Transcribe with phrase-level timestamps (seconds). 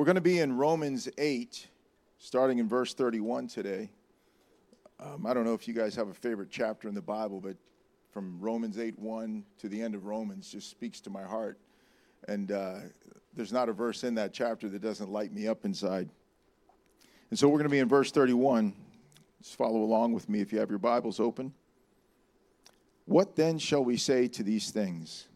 [0.00, 1.68] We're going to be in Romans 8,
[2.16, 3.90] starting in verse 31 today.
[4.98, 7.54] Um, I don't know if you guys have a favorite chapter in the Bible, but
[8.10, 11.58] from Romans 8 1 to the end of Romans just speaks to my heart.
[12.28, 12.76] And uh,
[13.34, 16.08] there's not a verse in that chapter that doesn't light me up inside.
[17.28, 18.72] And so we're going to be in verse 31.
[19.42, 21.52] Just follow along with me if you have your Bibles open.
[23.04, 25.28] What then shall we say to these things?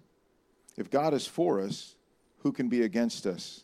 [0.78, 1.96] If God is for us,
[2.38, 3.63] who can be against us?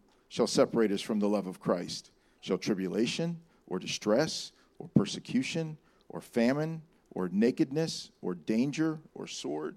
[0.31, 2.09] shall separate us from the love of Christ?
[2.39, 9.75] Shall tribulation or distress or persecution or famine or nakedness or danger or sword?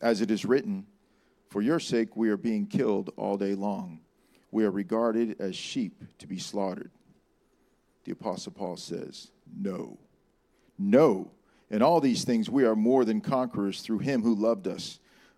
[0.00, 0.86] As it is written,
[1.50, 4.02] For your sake we are being killed all day long.
[4.52, 6.92] We are regarded as sheep to be slaughtered.
[8.04, 9.98] The Apostle Paul says, No.
[10.78, 11.32] No.
[11.70, 15.00] In all these things we are more than conquerors through him who loved us.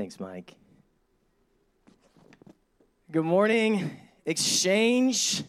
[0.00, 0.54] Thanks, Mike.
[3.12, 5.44] Good morning, Exchange.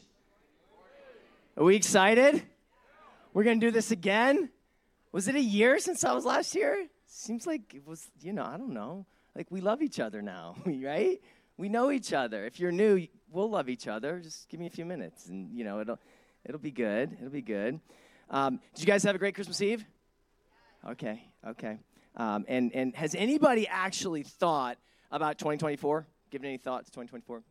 [1.56, 2.44] Are we excited?
[3.34, 4.50] We're going to do this again?
[5.14, 6.86] Was it a year since I was last here?
[7.08, 9.06] Seems like it was, you know, I don't know.
[9.38, 11.22] Like we love each other now, right?
[11.56, 12.46] We know each other.
[12.46, 14.20] If you're new, we'll love each other.
[14.20, 16.00] Just give me a few minutes and, you know, it'll
[16.44, 17.14] it'll be good.
[17.14, 17.80] It'll be good.
[18.30, 19.86] Um, did you guys have a great Christmas Eve?
[20.86, 21.78] Okay, okay.
[22.16, 24.78] Um, and, and has anybody actually thought
[25.12, 26.06] about 2024?
[26.30, 27.44] Given any thoughts 2024?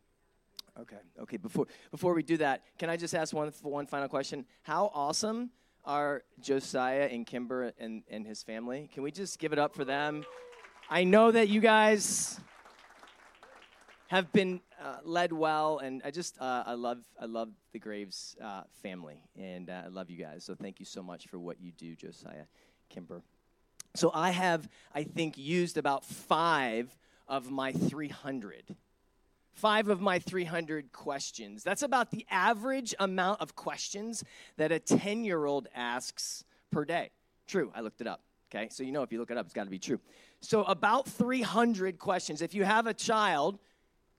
[0.81, 1.37] Okay, okay.
[1.37, 4.47] Before before we do that, can I just ask one one final question?
[4.62, 5.50] How awesome
[5.84, 8.88] are Josiah and Kimber and, and his family?
[8.93, 10.25] Can we just give it up for them?
[10.88, 12.41] I know that you guys
[14.09, 18.37] have been uh, led well, and I just uh, I love I love the Graves
[18.42, 20.44] uh, family, and uh, I love you guys.
[20.44, 22.44] So thank you so much for what you do, Josiah,
[22.88, 23.22] Kimber.
[23.95, 26.97] So I have I think used about five
[27.28, 28.77] of my 300
[29.61, 31.62] five of my 300 questions.
[31.62, 34.25] That's about the average amount of questions
[34.56, 37.11] that a 10 year old asks per day.
[37.47, 38.23] True, I looked it up.
[38.53, 40.01] Okay, so you know if you look it up, it's got to be true.
[40.41, 42.43] So, about 300 questions.
[42.43, 43.59] If you have a child,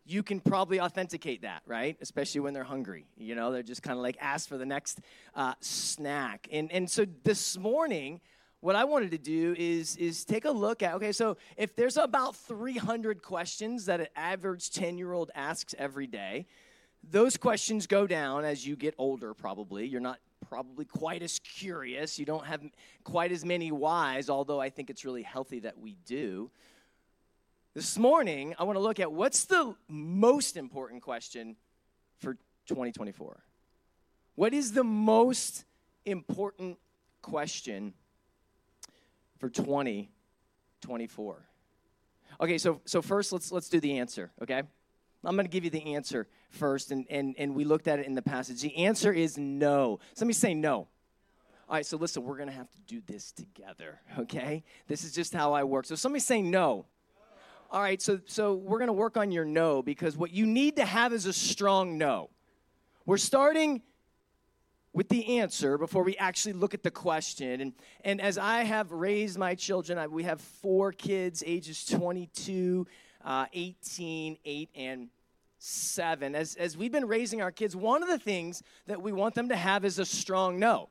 [0.06, 1.98] you can probably authenticate that, right?
[2.02, 3.08] Especially when they're hungry.
[3.18, 5.00] You know, they're just kind of like ask for the next
[5.36, 6.48] uh, snack.
[6.52, 8.22] And, and so this morning,
[8.62, 11.98] what I wanted to do is, is take a look at okay, so if there's
[11.98, 16.46] about 300 questions that an average 10 year old asks every day,
[17.04, 19.88] those questions go down as you get older, probably.
[19.88, 22.20] You're not probably quite as curious.
[22.20, 22.62] You don't have
[23.04, 26.52] quite as many whys, although I think it's really healthy that we do.
[27.74, 31.56] This morning, I want to look at what's the most important question
[32.20, 32.36] for
[32.68, 33.42] 2024?
[34.36, 35.66] What is the most
[36.06, 36.78] important
[37.22, 37.94] question
[39.42, 41.46] for 2024?
[42.40, 44.62] Okay, so so first let's let's do the answer, okay?
[45.24, 48.08] I'm going to give you the answer first, and, and, and we looked at it
[48.08, 48.62] in the passage.
[48.62, 50.00] The answer is no.
[50.16, 50.88] Somebody say no.
[51.70, 54.64] All right, so listen, we're going to have to do this together, okay?
[54.88, 55.86] This is just how I work.
[55.86, 56.88] So somebody say no.
[57.70, 60.76] All right, so, so we're going to work on your no because what you need
[60.78, 62.32] to have is a strong no.
[63.06, 63.84] We're starting
[64.94, 67.62] with the answer before we actually look at the question.
[67.62, 67.74] And,
[68.04, 72.86] and as I have raised my children, I, we have four kids, ages 22,
[73.24, 75.10] uh, 18, 8, and
[75.60, 76.36] 7.
[76.36, 79.50] As, as we've been raising our kids, one of the things that we want them
[79.50, 80.90] to have is a strong no,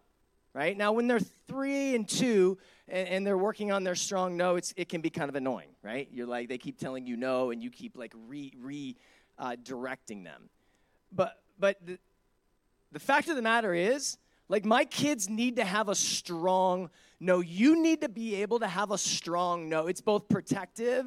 [0.55, 0.77] right?
[0.77, 2.57] Now, when they're 3 and 2,
[2.89, 5.71] and, and they're working on their strong no, it's, it can be kind of annoying,
[5.83, 6.09] right?
[6.11, 8.97] You're like, they keep telling you no, and you keep like re, re
[9.39, 10.49] uh, directing them.
[11.13, 11.99] But, but the,
[12.93, 16.91] the fact of the matter is, like, my kids need to have a strong
[17.21, 17.41] no.
[17.41, 19.87] You need to be able to have a strong no.
[19.87, 21.07] It's both protective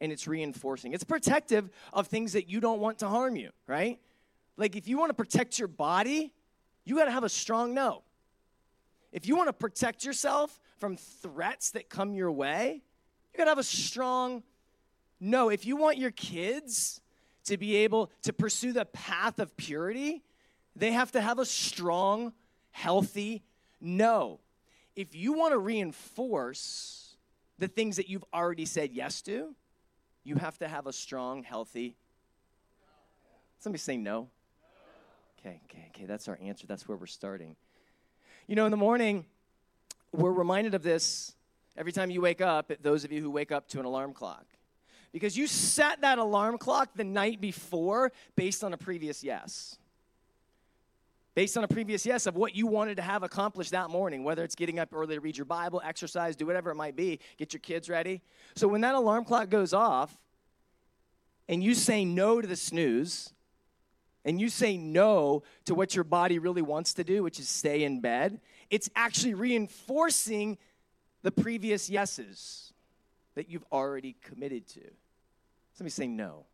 [0.00, 0.92] and it's reinforcing.
[0.92, 3.98] It's protective of things that you don't want to harm you, right?
[4.56, 6.32] Like if you want to protect your body,
[6.84, 8.02] you got to have a strong no.
[9.12, 12.82] If you want to protect yourself from threats that come your way,
[13.32, 14.42] you got to have a strong
[15.18, 15.48] no.
[15.48, 17.00] If you want your kids
[17.44, 20.22] to be able to pursue the path of purity,
[20.76, 22.32] they have to have a strong,
[22.70, 23.42] healthy
[23.80, 24.40] no.
[24.94, 27.16] If you want to reinforce
[27.58, 29.54] the things that you've already said yes to,
[30.22, 31.96] you have to have a strong, healthy.
[33.58, 34.28] Somebody say no.
[35.38, 36.04] Okay, okay, okay.
[36.04, 36.66] That's our answer.
[36.66, 37.56] That's where we're starting.
[38.46, 39.24] You know, in the morning,
[40.12, 41.34] we're reminded of this
[41.76, 44.44] every time you wake up, those of you who wake up to an alarm clock.
[45.12, 49.78] Because you set that alarm clock the night before based on a previous yes.
[51.36, 54.42] Based on a previous yes of what you wanted to have accomplished that morning, whether
[54.42, 57.52] it's getting up early to read your Bible, exercise, do whatever it might be, get
[57.52, 58.22] your kids ready.
[58.54, 60.16] So when that alarm clock goes off
[61.46, 63.34] and you say no to the snooze,
[64.24, 67.84] and you say no to what your body really wants to do, which is stay
[67.84, 68.40] in bed,
[68.70, 70.56] it's actually reinforcing
[71.22, 72.72] the previous yeses
[73.34, 74.80] that you've already committed to.
[75.74, 76.46] Somebody say no.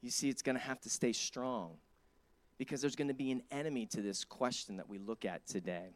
[0.00, 1.76] You see, it's going to have to stay strong
[2.58, 5.90] because there's going to be an enemy to this question that we look at today.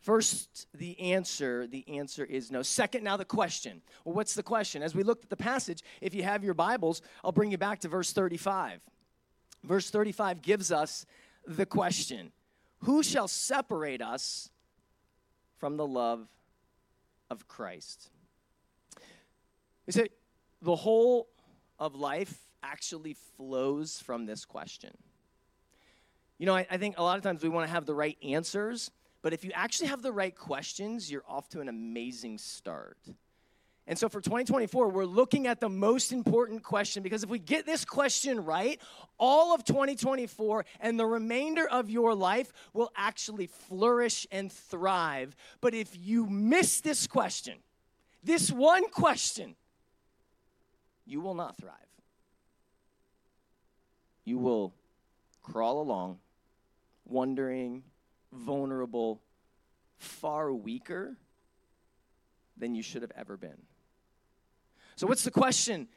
[0.00, 2.62] First, the answer, the answer is no.
[2.62, 3.82] Second, now the question.
[4.04, 4.82] Well, what's the question?
[4.82, 7.80] As we looked at the passage, if you have your Bibles, I'll bring you back
[7.80, 8.80] to verse 35.
[9.64, 11.04] Verse 35 gives us
[11.46, 12.32] the question
[12.80, 14.50] Who shall separate us
[15.58, 16.28] from the love
[17.28, 18.10] of Christ?
[19.86, 20.08] You see,
[20.62, 21.28] the whole
[21.78, 24.96] of life actually flows from this question.
[26.38, 28.16] You know, I, I think a lot of times we want to have the right
[28.22, 28.90] answers,
[29.22, 32.98] but if you actually have the right questions, you're off to an amazing start.
[33.88, 37.64] And so for 2024, we're looking at the most important question because if we get
[37.64, 38.78] this question right,
[39.18, 45.34] all of 2024 and the remainder of your life will actually flourish and thrive.
[45.62, 47.54] But if you miss this question,
[48.22, 49.56] this one question,
[51.06, 51.72] you will not thrive.
[54.26, 54.74] You will
[55.42, 56.18] crawl along,
[57.08, 57.82] wondering,
[58.32, 59.22] vulnerable,
[59.96, 61.16] far weaker
[62.56, 63.58] than you should have ever been.
[64.96, 65.88] So, what's the question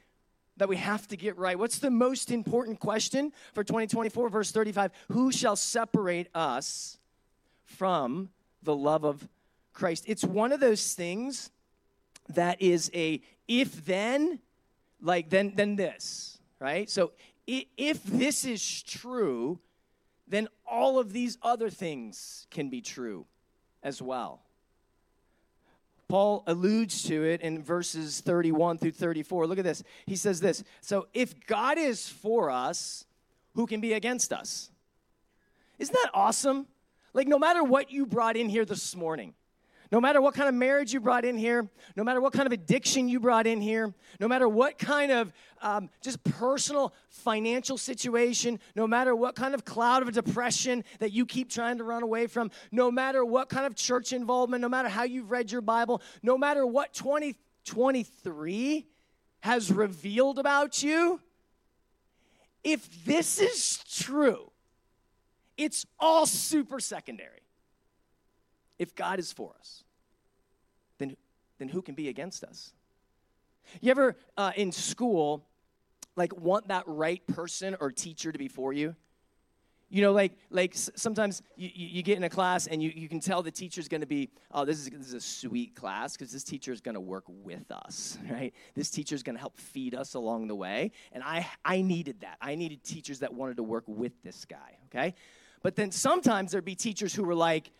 [0.57, 1.57] that we have to get right?
[1.57, 4.29] What's the most important question for 2024?
[4.29, 6.97] Verse 35 Who shall separate us
[7.63, 8.29] from
[8.63, 9.27] the love of
[9.73, 10.05] Christ?
[10.07, 11.49] It's one of those things
[12.29, 14.39] that is a if then,
[15.01, 16.89] like then, then this, right?
[16.89, 17.11] So,
[17.47, 19.59] if this is true,
[20.31, 23.25] then all of these other things can be true
[23.83, 24.41] as well.
[26.07, 29.47] Paul alludes to it in verses 31 through 34.
[29.47, 29.83] Look at this.
[30.05, 33.05] He says this So if God is for us,
[33.55, 34.71] who can be against us?
[35.79, 36.67] Isn't that awesome?
[37.13, 39.33] Like, no matter what you brought in here this morning,
[39.91, 41.67] no matter what kind of marriage you brought in here,
[41.97, 45.33] no matter what kind of addiction you brought in here, no matter what kind of
[45.61, 51.25] um, just personal financial situation, no matter what kind of cloud of depression that you
[51.25, 54.87] keep trying to run away from, no matter what kind of church involvement, no matter
[54.87, 58.87] how you've read your Bible, no matter what 2023
[59.41, 61.19] has revealed about you,
[62.63, 64.51] if this is true,
[65.57, 67.40] it's all super secondary
[68.81, 69.83] if God is for us,
[70.97, 71.15] then,
[71.59, 72.73] then who can be against us?
[73.79, 75.45] You ever uh, in school,
[76.15, 78.95] like, want that right person or teacher to be for you?
[79.91, 83.19] You know, like, like sometimes you, you get in a class and you, you can
[83.19, 86.43] tell the teacher's gonna be, oh, this is, this is a sweet class because this
[86.43, 88.51] teacher is gonna work with us, right?
[88.73, 90.91] This teacher is gonna help feed us along the way.
[91.11, 92.37] And I, I needed that.
[92.41, 95.13] I needed teachers that wanted to work with this guy, okay?
[95.61, 97.71] But then sometimes there'd be teachers who were like,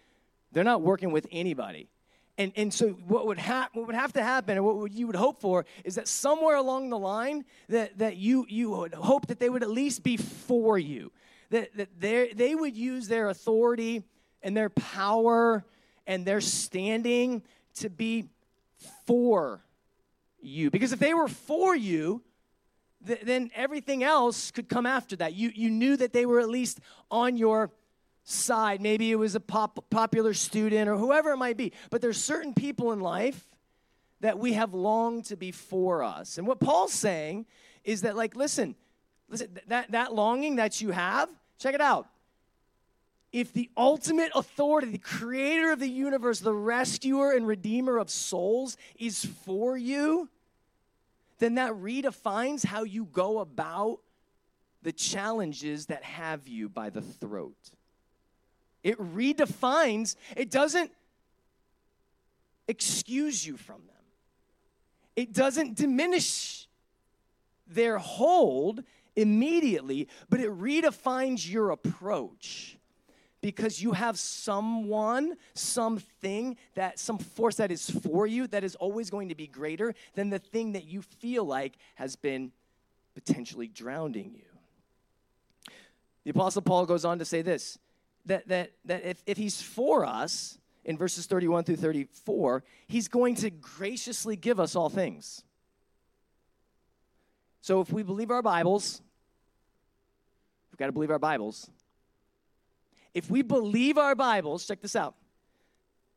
[0.51, 1.89] they're not working with anybody.
[2.37, 5.05] And, and so what would, hap- what would have to happen and what would, you
[5.05, 9.27] would hope for is that somewhere along the line that, that you, you would hope
[9.27, 11.11] that they would at least be for you
[11.51, 14.03] that, that they would use their authority
[14.41, 15.63] and their power
[16.07, 17.43] and their standing
[17.75, 18.25] to be
[19.05, 19.63] for
[20.41, 22.23] you because if they were for you
[23.05, 26.49] th- then everything else could come after that you, you knew that they were at
[26.49, 26.79] least
[27.11, 27.69] on your
[28.23, 28.81] side.
[28.81, 31.73] Maybe it was a pop, popular student or whoever it might be.
[31.89, 33.47] But there's certain people in life
[34.21, 36.37] that we have longed to be for us.
[36.37, 37.45] And what Paul's saying
[37.83, 38.75] is that, like, listen,
[39.29, 42.07] listen, that, that longing that you have, check it out.
[43.31, 48.77] If the ultimate authority, the creator of the universe, the rescuer and redeemer of souls
[48.99, 50.29] is for you,
[51.39, 53.99] then that redefines how you go about
[54.83, 57.71] the challenges that have you by the throat.
[58.83, 60.91] It redefines, it doesn't
[62.67, 64.03] excuse you from them,
[65.15, 66.67] it doesn't diminish
[67.67, 68.83] their hold
[69.15, 72.77] immediately, but it redefines your approach
[73.41, 79.09] because you have someone, something that some force that is for you that is always
[79.09, 82.51] going to be greater than the thing that you feel like has been
[83.15, 85.73] potentially drowning you.
[86.23, 87.79] The Apostle Paul goes on to say this
[88.25, 93.35] that, that, that if, if he's for us, in verses 31 through 34, he's going
[93.35, 95.43] to graciously give us all things.
[97.61, 99.01] So if we believe our Bibles,
[100.71, 101.69] we've got to believe our Bibles.
[103.13, 105.15] If we believe our Bibles, check this out.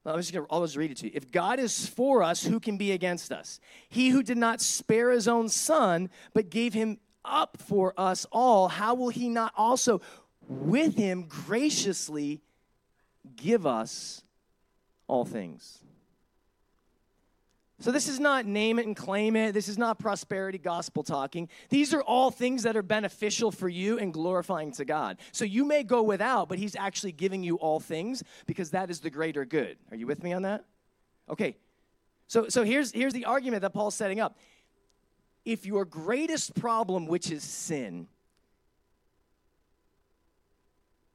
[0.07, 1.13] I'm just going to always read it to you.
[1.15, 3.59] If God is for us, who can be against us?
[3.89, 8.69] He who did not spare his own son, but gave him up for us all,
[8.69, 10.03] how will he not also
[10.49, 12.43] with him graciously
[13.37, 14.23] give us
[15.07, 15.81] all things?
[17.81, 19.53] So, this is not name it and claim it.
[19.53, 21.49] This is not prosperity gospel talking.
[21.71, 25.19] These are all things that are beneficial for you and glorifying to God.
[25.33, 29.01] So, you may go without, but He's actually giving you all things because that is
[29.01, 29.77] the greater good.
[29.91, 30.65] Are you with me on that?
[31.29, 31.57] Okay.
[32.27, 34.39] So, so here's, here's the argument that Paul's setting up
[35.45, 38.09] if your greatest problem, which is sin,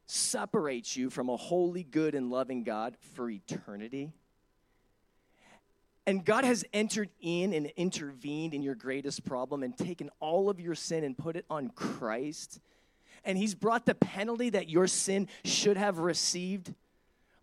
[0.09, 4.11] separates you from a holy, good, and loving God for eternity,
[6.07, 10.59] and God has entered in and intervened in your greatest problem and taken all of
[10.59, 12.59] your sin and put it on Christ,
[13.23, 16.73] and He's brought the penalty that your sin should have received,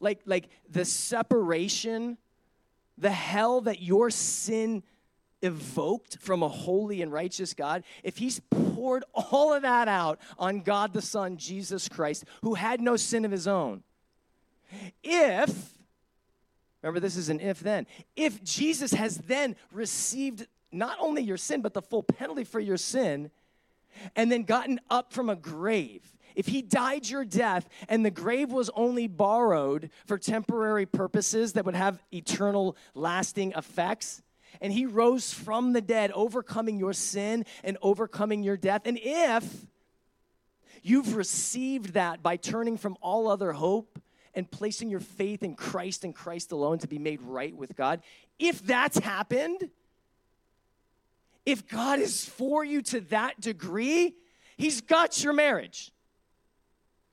[0.00, 2.18] like, like the separation,
[2.99, 4.82] the hell that your sin
[5.47, 10.61] evoked from a holy and righteous God, if he's poured all of that out on
[10.61, 13.83] God the Son, Jesus Christ, who had no sin of his own,
[15.03, 15.79] if,
[16.83, 21.62] remember this is an if then, if Jesus has then received not only your sin,
[21.62, 23.31] but the full penalty for your sin,
[24.15, 28.53] and then gotten up from a grave, if he died your death and the grave
[28.53, 34.23] was only borrowed for temporary purposes that would have eternal lasting effects,
[34.61, 38.83] and he rose from the dead, overcoming your sin and overcoming your death.
[38.85, 39.67] And if
[40.83, 44.01] you've received that by turning from all other hope
[44.35, 48.03] and placing your faith in Christ and Christ alone to be made right with God,
[48.39, 49.71] if that's happened,
[51.47, 54.15] if God is for you to that degree,
[54.57, 55.93] He's got your marriage,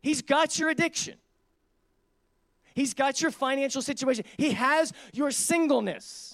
[0.01, 1.15] He's got your addiction,
[2.73, 6.32] He's got your financial situation, He has your singleness.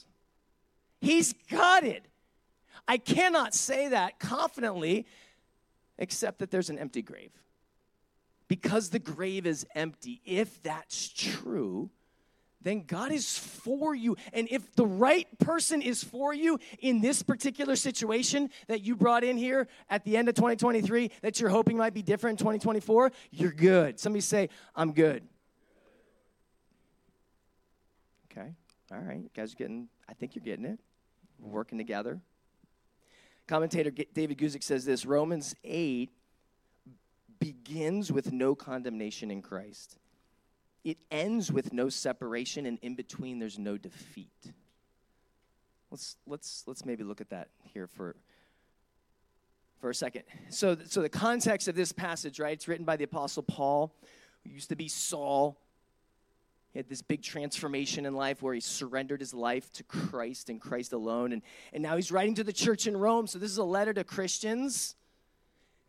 [1.02, 2.06] He's got it.
[2.88, 5.06] I cannot say that confidently,
[5.98, 7.32] except that there's an empty grave.
[8.48, 11.92] Because the grave is empty, if that's true,
[12.62, 14.18] then God is for you.
[14.34, 19.24] And if the right person is for you in this particular situation that you brought
[19.24, 23.12] in here at the end of 2023 that you're hoping might be different in 2024,
[23.32, 24.00] you're good.
[24.00, 25.24] Somebody say, I'm good.
[28.32, 28.50] Okay.
[28.92, 29.20] All right.
[29.20, 30.80] You guys are getting, I think you're getting it
[31.42, 32.20] working together.
[33.48, 36.12] Commentator David Guzik says this Romans 8
[37.40, 39.98] begins with no condemnation in Christ.
[40.84, 44.54] It ends with no separation, and in between, there's no defeat.
[45.92, 48.16] Let's, let's, let's maybe look at that here for,
[49.80, 50.24] for a second.
[50.50, 52.54] So, so, the context of this passage, right?
[52.54, 53.94] It's written by the Apostle Paul,
[54.44, 55.58] who used to be Saul,
[56.72, 60.62] he had this big transformation in life where he surrendered his life to Christ and
[60.62, 61.34] Christ alone.
[61.34, 61.42] And,
[61.74, 63.26] and now he's writing to the church in Rome.
[63.26, 64.96] So this is a letter to Christians.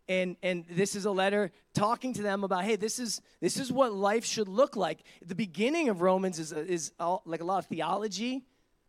[0.09, 3.71] And, and this is a letter talking to them about, hey, this is, this is
[3.71, 5.03] what life should look like.
[5.23, 8.43] The beginning of Romans is, is all, like a lot of theology,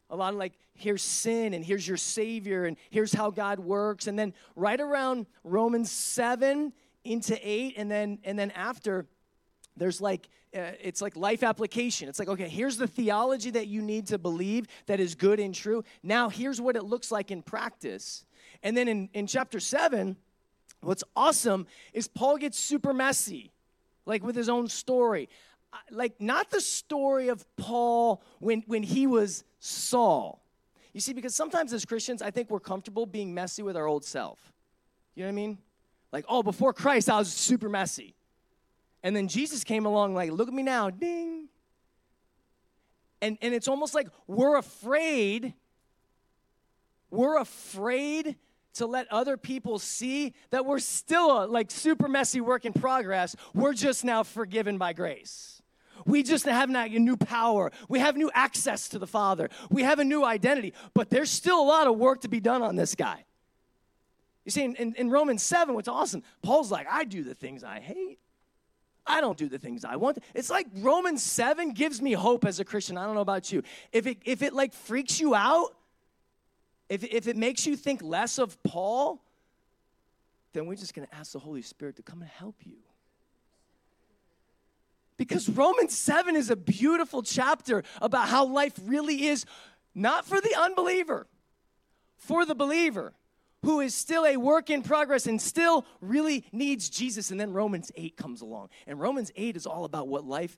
[0.09, 4.07] a lot of like, here's sin and here's your Savior and here's how God works.
[4.07, 6.73] And then right around Romans 7
[7.05, 9.07] into 8, and then, and then after,
[9.77, 12.09] there's like uh, it's like life application.
[12.09, 15.55] It's like okay here's the theology that you need to believe that is good and
[15.55, 15.85] true.
[16.03, 18.25] Now here's what it looks like in practice.
[18.63, 20.17] And then in, in chapter 7
[20.81, 23.53] what's awesome is paul gets super messy
[24.05, 25.29] like with his own story.
[25.91, 30.45] Like not the story of paul when when he was saul.
[30.93, 34.05] You see because sometimes as christians i think we're comfortable being messy with our old
[34.05, 34.53] self.
[35.15, 35.59] You know what i mean?
[36.13, 38.15] Like oh before christ i was super messy
[39.03, 41.49] and then Jesus came along, like, look at me now, ding.
[43.21, 45.55] And, and it's almost like we're afraid
[47.13, 48.37] we're afraid
[48.75, 53.37] to let other people see that we're still a like super messy work in progress.
[53.55, 55.61] We're just now forgiven by grace.
[56.07, 57.71] We just have now a new power.
[57.89, 59.51] We have new access to the Father.
[59.71, 62.63] We have a new identity, but there's still a lot of work to be done
[62.63, 63.25] on this guy.
[64.47, 67.63] You see, in, in, in Romans 7, what's awesome, Paul's like, I do the things
[67.63, 68.19] I hate.
[69.07, 70.19] I don't do the things I want.
[70.35, 72.97] It's like Romans 7 gives me hope as a Christian.
[72.97, 73.63] I don't know about you.
[73.93, 75.75] If it, if it like freaks you out,
[76.89, 79.21] if, if it makes you think less of Paul,
[80.53, 82.77] then we're just going to ask the Holy Spirit to come and help you.
[85.17, 89.47] Because Romans 7 is a beautiful chapter about how life really is,
[89.95, 91.27] not for the unbeliever,
[92.17, 93.13] for the believer
[93.65, 97.31] who is still a work in progress and still really needs Jesus.
[97.31, 98.71] And then Romans 8 comes along.
[98.87, 100.57] And Romans 8 is all about what life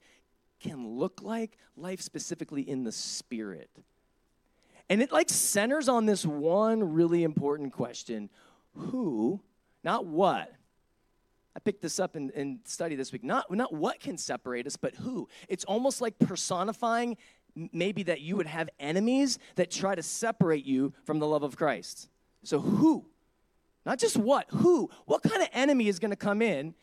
[0.61, 3.71] can look like, life specifically in the spirit.
[4.89, 8.31] And it like centers on this one really important question
[8.75, 9.41] who,
[9.83, 10.53] not what.
[11.57, 13.23] I picked this up in, in study this week.
[13.23, 15.29] Not, not what can separate us, but who.
[15.49, 17.17] It's almost like personifying
[17.73, 21.57] maybe that you would have enemies that try to separate you from the love of
[21.57, 22.09] Christ.
[22.45, 23.07] So, who?
[23.85, 24.91] Not just what, who?
[25.07, 26.75] What kind of enemy is going to come in,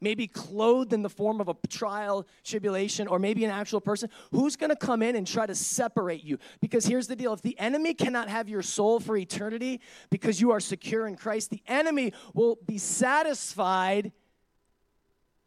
[0.00, 4.10] maybe clothed in the form of a trial, tribulation, or maybe an actual person?
[4.30, 6.38] Who's going to come in and try to separate you?
[6.60, 10.50] Because here's the deal if the enemy cannot have your soul for eternity because you
[10.50, 14.12] are secure in Christ, the enemy will be satisfied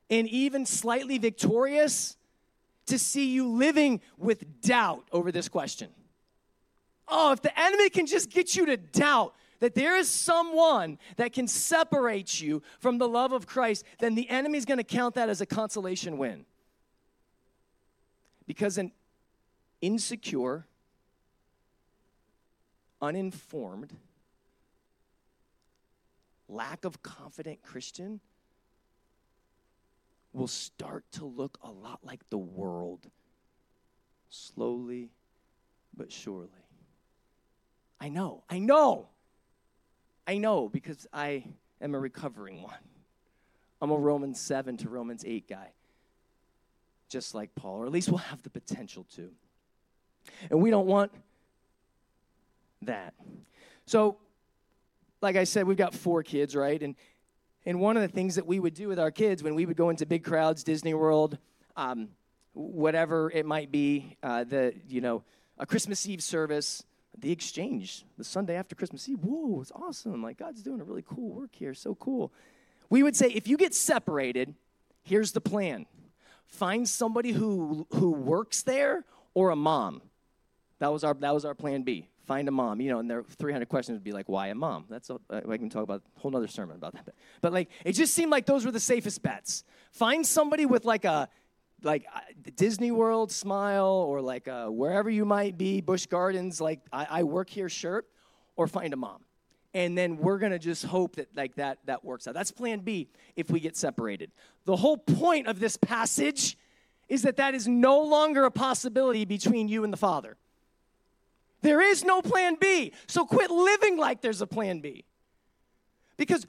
[0.09, 2.17] and even slightly victorious
[2.87, 5.89] to see you living with doubt over this question.
[7.07, 11.31] Oh, if the enemy can just get you to doubt, that there is someone that
[11.31, 15.29] can separate you from the love of Christ, then the enemy's going to count that
[15.29, 16.43] as a consolation win.
[18.45, 18.91] Because an
[19.79, 20.67] insecure,
[23.01, 23.95] uninformed,
[26.49, 28.19] lack of confident Christian
[30.33, 33.09] will start to look a lot like the world
[34.29, 35.11] slowly
[35.95, 36.49] but surely.
[38.01, 39.07] I know, I know.
[40.25, 41.45] I know because I
[41.81, 42.73] am a recovering one.
[43.81, 45.71] I'm a Romans 7 to Romans 8 guy,
[47.09, 49.29] just like Paul, or at least we'll have the potential to.
[50.49, 51.11] And we don't want
[52.83, 53.13] that.
[53.85, 54.17] So,
[55.21, 56.81] like I said, we've got four kids, right?
[56.81, 56.95] And
[57.65, 59.77] and one of the things that we would do with our kids when we would
[59.77, 61.37] go into big crowds, Disney World,
[61.77, 62.09] um,
[62.53, 65.23] whatever it might be, uh, the you know
[65.57, 66.83] a Christmas Eve service,
[67.17, 69.19] the exchange, the Sunday after Christmas Eve.
[69.19, 70.21] Whoa, it's awesome.
[70.23, 71.73] Like, God's doing a really cool work here.
[71.73, 72.31] So cool.
[72.89, 74.53] We would say, if you get separated,
[75.03, 75.85] here's the plan
[76.45, 80.01] find somebody who, who works there or a mom.
[80.79, 82.09] That was our, that was our plan B.
[82.25, 84.85] Find a mom, you know, and there 300 questions would be like, why a mom?
[84.89, 87.05] That's a, I uh, can talk about a whole other sermon about that.
[87.05, 89.63] But, but like, it just seemed like those were the safest bets.
[89.91, 91.27] Find somebody with like a,
[91.83, 92.05] like
[92.55, 97.23] Disney World smile or like uh, wherever you might be, Busch Gardens, like I, I
[97.23, 98.07] work here shirt,
[98.55, 99.23] or find a mom.
[99.73, 102.33] And then we're gonna just hope that like that that works out.
[102.33, 104.31] That's plan B if we get separated.
[104.65, 106.57] The whole point of this passage
[107.09, 110.37] is that that is no longer a possibility between you and the Father.
[111.61, 112.93] There is no plan B.
[113.07, 115.05] So quit living like there's a plan B.
[116.17, 116.45] Because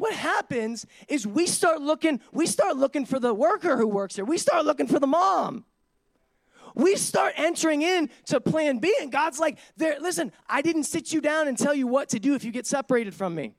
[0.00, 4.24] what happens is we start looking we start looking for the worker who works here
[4.24, 5.66] we start looking for the mom.
[6.74, 11.12] We start entering in to plan b and god's like there listen i didn't sit
[11.12, 13.52] you down and tell you what to do if you get separated from me.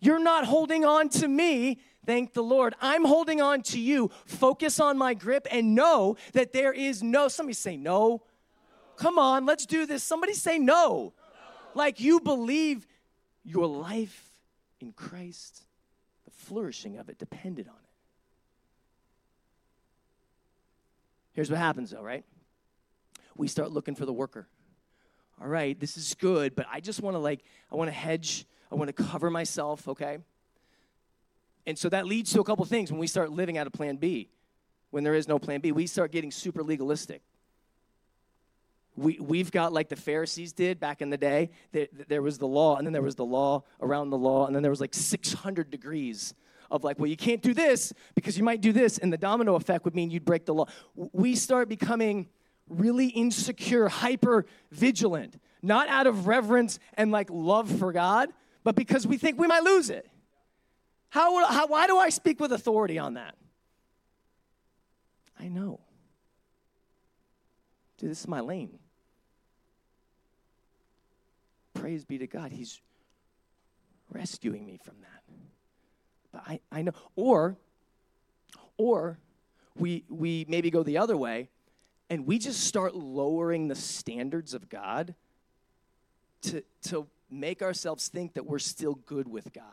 [0.00, 2.74] You're not holding on to me thank the lord.
[2.80, 4.10] I'm holding on to you.
[4.24, 8.22] Focus on my grip and know that there is no somebody say no.
[8.96, 10.02] Come on let's do this.
[10.02, 11.12] Somebody say no.
[11.74, 12.86] Like you believe
[13.44, 14.27] your life
[14.80, 15.62] in Christ,
[16.24, 17.90] the flourishing of it depended on it.
[21.32, 22.24] Here's what happens though, right?
[23.36, 24.48] We start looking for the worker.
[25.40, 28.44] All right, this is good, but I just want to like, I want to hedge,
[28.72, 30.18] I want to cover myself, okay?
[31.64, 33.96] And so that leads to a couple things when we start living out of plan
[33.96, 34.30] B.
[34.90, 37.22] When there is no plan B, we start getting super legalistic
[38.98, 41.50] we, we've got like the Pharisees did back in the day.
[41.72, 44.54] There, there was the law, and then there was the law around the law, and
[44.54, 46.34] then there was like 600 degrees
[46.70, 49.54] of like, well, you can't do this because you might do this, and the domino
[49.54, 50.66] effect would mean you'd break the law.
[50.94, 52.28] We start becoming
[52.68, 58.30] really insecure, hyper vigilant, not out of reverence and like love for God,
[58.64, 60.08] but because we think we might lose it.
[61.10, 63.34] How, how, why do I speak with authority on that?
[65.40, 65.80] I know.
[67.96, 68.78] Dude, this is my lane.
[71.88, 72.82] Praise be to God, He's
[74.10, 75.22] rescuing me from that.
[76.30, 76.92] But I, I know.
[77.16, 77.56] Or,
[78.76, 79.18] or
[79.74, 81.48] we, we maybe go the other way
[82.10, 85.14] and we just start lowering the standards of God
[86.42, 89.64] to, to make ourselves think that we're still good with God.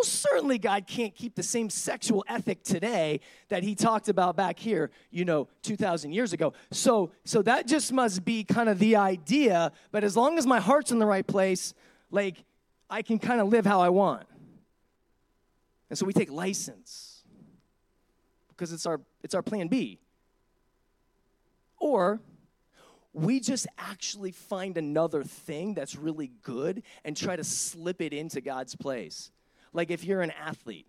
[0.00, 4.58] Well, certainly God can't keep the same sexual ethic today that he talked about back
[4.58, 6.54] here, you know, 2000 years ago.
[6.70, 10.58] So so that just must be kind of the idea, but as long as my
[10.58, 11.74] heart's in the right place,
[12.10, 12.42] like
[12.88, 14.26] I can kind of live how I want.
[15.90, 17.22] And so we take license
[18.48, 20.00] because it's our it's our plan B.
[21.76, 22.22] Or
[23.12, 28.40] we just actually find another thing that's really good and try to slip it into
[28.40, 29.30] God's place
[29.72, 30.86] like if you're an athlete.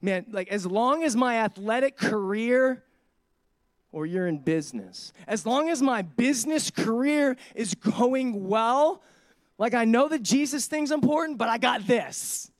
[0.00, 2.84] Man, like as long as my athletic career
[3.92, 9.02] or you're in business, as long as my business career is going well,
[9.58, 12.50] like I know that Jesus thing's important, but I got this.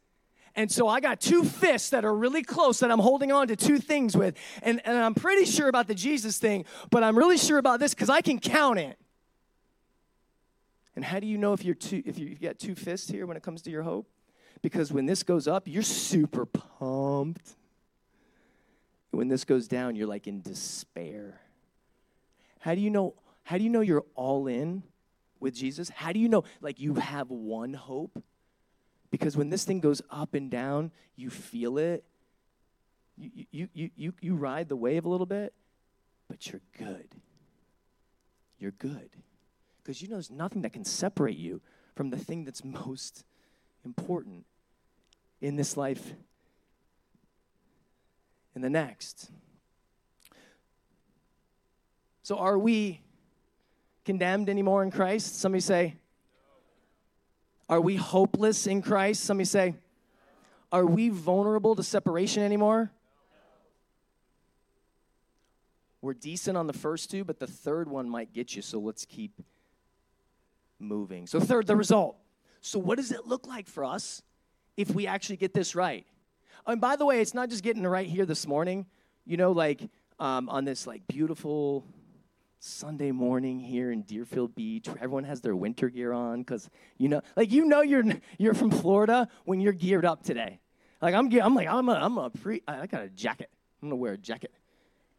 [0.54, 3.56] And so I got two fists that are really close that I'm holding on to
[3.56, 4.34] two things with.
[4.62, 7.92] And, and I'm pretty sure about the Jesus thing, but I'm really sure about this
[7.92, 8.98] because I can count it.
[10.96, 13.36] And how do you know if you're two, if you've got two fists here when
[13.36, 14.08] it comes to your hope?
[14.66, 17.54] Because when this goes up, you're super pumped.
[19.12, 21.40] When this goes down, you're like in despair.
[22.58, 24.82] How do you know how do you know you're all in
[25.38, 25.88] with Jesus?
[25.88, 28.20] How do you know like you have one hope?
[29.12, 32.02] Because when this thing goes up and down, you feel it.
[33.16, 35.54] You, you, you, you, you ride the wave a little bit,
[36.28, 37.06] but you're good.
[38.58, 39.10] You're good.
[39.80, 41.60] Because you know there's nothing that can separate you
[41.94, 43.22] from the thing that's most
[43.84, 44.44] important
[45.40, 46.14] in this life
[48.54, 49.30] and the next.
[52.22, 53.02] So, are we
[54.04, 55.38] condemned anymore in Christ?
[55.38, 55.96] Somebody say,
[57.68, 59.24] Are we hopeless in Christ?
[59.24, 59.74] Somebody say,
[60.72, 62.90] Are we vulnerable to separation anymore?
[66.00, 69.04] We're decent on the first two, but the third one might get you, so let's
[69.04, 69.42] keep
[70.78, 71.26] moving.
[71.26, 72.16] So, third, the result.
[72.60, 74.22] So, what does it look like for us
[74.76, 76.06] if we actually get this right?
[76.66, 78.86] And by the way, it's not just getting it right here this morning.
[79.24, 81.84] You know, like um, on this like beautiful
[82.58, 87.08] Sunday morning here in Deerfield Beach, where everyone has their winter gear on, because you
[87.08, 88.04] know, like you know, you're
[88.38, 90.60] you're from Florida when you're geared up today.
[91.00, 92.62] Like I'm, I'm like I'm a, I'm a pre.
[92.66, 93.50] I got a jacket.
[93.82, 94.52] I'm gonna wear a jacket.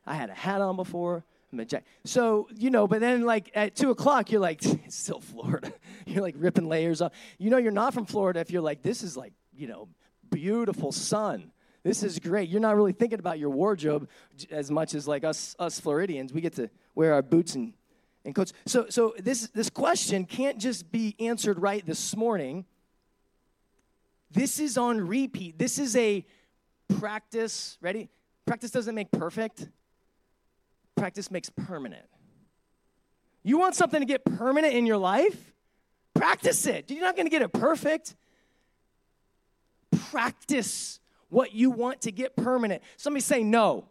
[0.06, 1.24] I had a hat on before.
[1.52, 1.86] I'm a jack.
[2.04, 5.72] So, you know, but then like at two o'clock, you're like, it's still Florida.
[6.06, 7.12] You're like ripping layers off.
[7.38, 9.88] You know, you're not from Florida if you're like, this is like, you know,
[10.30, 11.52] beautiful sun.
[11.84, 12.50] This is great.
[12.50, 14.10] You're not really thinking about your wardrobe
[14.52, 16.34] as much as like us, us Floridians.
[16.34, 17.74] We get to wear our boots and,
[18.26, 18.54] and coats.
[18.66, 22.66] So, so this, this question can't just be answered right this morning.
[24.32, 25.58] This is on repeat.
[25.58, 26.26] This is a
[27.00, 27.78] practice.
[27.80, 28.10] Ready?
[28.46, 29.68] Practice doesn't make perfect
[30.98, 32.06] practice makes permanent.
[33.44, 35.54] You want something to get permanent in your life?
[36.14, 36.92] Practice it.
[36.92, 38.16] You're not going to get it perfect.
[40.12, 42.82] Practice what you want to get permanent.
[42.96, 43.90] Somebody say no.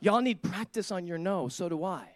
[0.00, 1.48] Y'all need practice on your no.
[1.48, 2.08] So do I.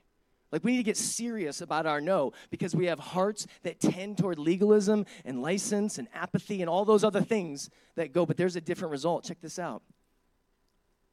[0.53, 4.19] Like, we need to get serious about our no because we have hearts that tend
[4.19, 8.57] toward legalism and license and apathy and all those other things that go, but there's
[8.57, 9.25] a different result.
[9.25, 9.83] Check this out.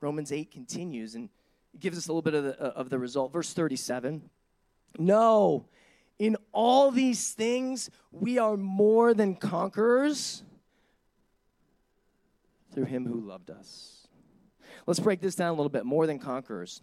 [0.02, 1.30] Romans 8 continues, and
[1.80, 3.34] gives us a little bit of the, uh, of the result.
[3.34, 4.30] Verse 37
[5.00, 5.66] No,
[6.20, 10.44] in all these things, we are more than conquerors
[12.74, 14.08] through him who loved us.
[14.86, 16.82] Let's break this down a little bit more than conquerors.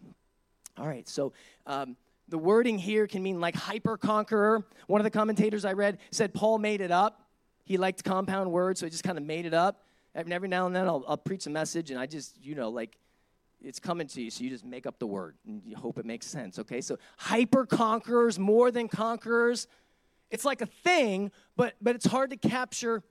[0.78, 1.32] All right, so
[1.66, 1.96] um,
[2.28, 4.64] the wording here can mean like hyper conqueror.
[4.86, 7.26] One of the commentators I read said Paul made it up.
[7.64, 9.84] He liked compound words, so he just kind of made it up.
[10.14, 12.70] And every now and then I'll, I'll preach a message, and I just, you know,
[12.70, 12.96] like
[13.62, 16.06] it's coming to you, so you just make up the word and you hope it
[16.06, 16.80] makes sense, okay?
[16.80, 19.66] So hyper conquerors, more than conquerors.
[20.30, 23.02] It's like a thing, but but it's hard to capture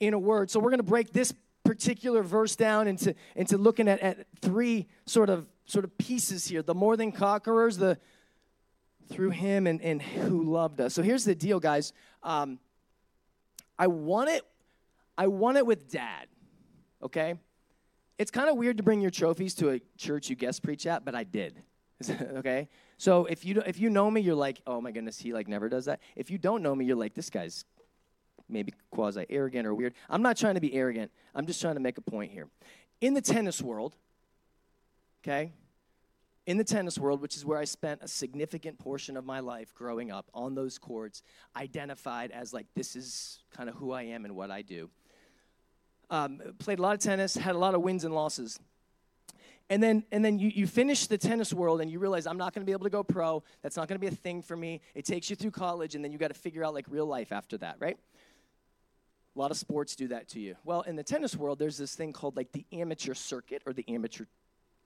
[0.00, 0.50] in a word.
[0.50, 1.32] So we're gonna break this
[1.64, 6.62] particular verse down into, into looking at, at three sort of sort of pieces here.
[6.62, 7.98] The more than conquerors, the
[9.08, 10.94] through him and, and who loved us.
[10.94, 11.92] So here's the deal, guys.
[12.22, 12.58] Um,
[13.78, 14.42] I want it,
[15.18, 16.26] I want it with dad,
[17.02, 17.34] okay?
[18.18, 21.04] it's kind of weird to bring your trophies to a church you guest preach at,
[21.04, 21.62] but I did.
[22.10, 22.68] okay?
[22.96, 25.68] So if you if you know me, you're like, oh my goodness, he like never
[25.68, 26.00] does that.
[26.16, 27.64] If you don't know me, you're like, this guy's
[28.48, 29.94] maybe quasi arrogant or weird.
[30.08, 31.10] I'm not trying to be arrogant.
[31.34, 32.48] I'm just trying to make a point here.
[33.00, 33.94] In the tennis world,
[35.22, 35.52] okay,
[36.46, 39.74] in the tennis world, which is where I spent a significant portion of my life
[39.74, 41.22] growing up on those courts,
[41.56, 44.90] identified as like, this is kind of who I am and what I do.
[46.10, 48.58] Um, played a lot of tennis, had a lot of wins and losses.
[49.70, 52.52] And then, and then you, you finish the tennis world and you realize I'm not
[52.52, 53.42] going to be able to go pro.
[53.62, 54.82] That's not going to be a thing for me.
[54.94, 57.32] It takes you through college, and then you got to figure out like real life
[57.32, 57.96] after that, right?
[59.34, 60.54] A lot of sports do that to you.
[60.64, 63.84] Well, in the tennis world, there's this thing called like the amateur circuit or the
[63.88, 64.26] amateur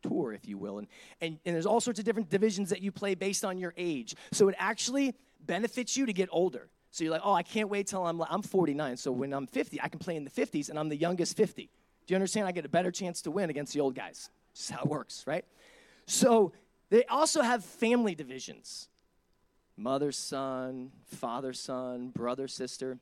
[0.03, 0.79] tour, if you will.
[0.79, 0.87] And,
[1.21, 4.15] and, and there's all sorts of different divisions that you play based on your age.
[4.33, 6.69] So it actually benefits you to get older.
[6.91, 8.97] So you're like, oh, I can't wait till I'm, I'm 49.
[8.97, 11.71] So when I'm 50, I can play in the 50s, and I'm the youngest 50.
[12.07, 12.49] Do you understand?
[12.49, 14.31] I get a better chance to win against the old guys.
[14.55, 15.45] This is how it works, right?
[16.07, 16.53] So
[16.89, 18.89] they also have family divisions
[19.77, 22.99] mother, son, father, son, brother, sister.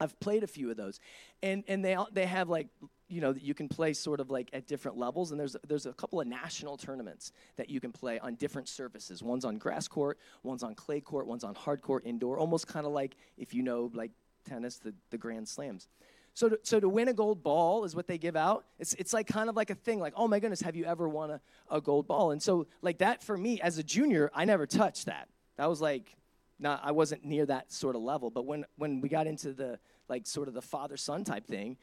[0.00, 0.98] I've played a few of those.
[1.42, 2.68] And, and they, they have like
[3.10, 5.32] you know you can play sort of like at different levels.
[5.32, 9.22] And there's there's a couple of national tournaments that you can play on different surfaces.
[9.22, 12.86] One's on grass court one's on clay court one's on hard court indoor almost kind
[12.86, 14.12] of like if you know like
[14.48, 15.88] tennis the, the grand slams.
[16.32, 18.64] So to, so to win a gold ball is what they give out.
[18.78, 21.08] It's, it's like kind of like a thing like oh my goodness have you ever
[21.08, 22.30] won a, a gold ball?
[22.30, 25.28] And so like that for me as a junior i never touched that.
[25.56, 26.16] That was like
[26.60, 29.78] not i wasn't near that sort of level but when when we got into the
[30.08, 31.76] like sort of the father son type thing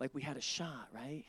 [0.00, 1.24] like we had a shot, right?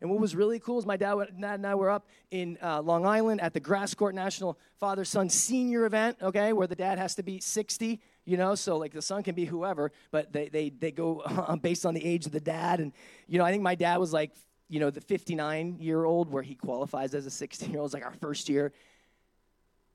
[0.00, 3.06] And what was really cool is my dad and I were up in uh, Long
[3.06, 7.14] Island at the Grass Court National Father Son Senior event, okay, where the dad has
[7.16, 10.70] to be 60, you know, so like the son can be whoever, but they, they,
[10.70, 11.22] they go
[11.62, 12.80] based on the age of the dad.
[12.80, 12.92] And,
[13.28, 14.32] you know, I think my dad was like,
[14.68, 18.04] you know, the 59 year old where he qualifies as a 16 year old, like
[18.04, 18.72] our first year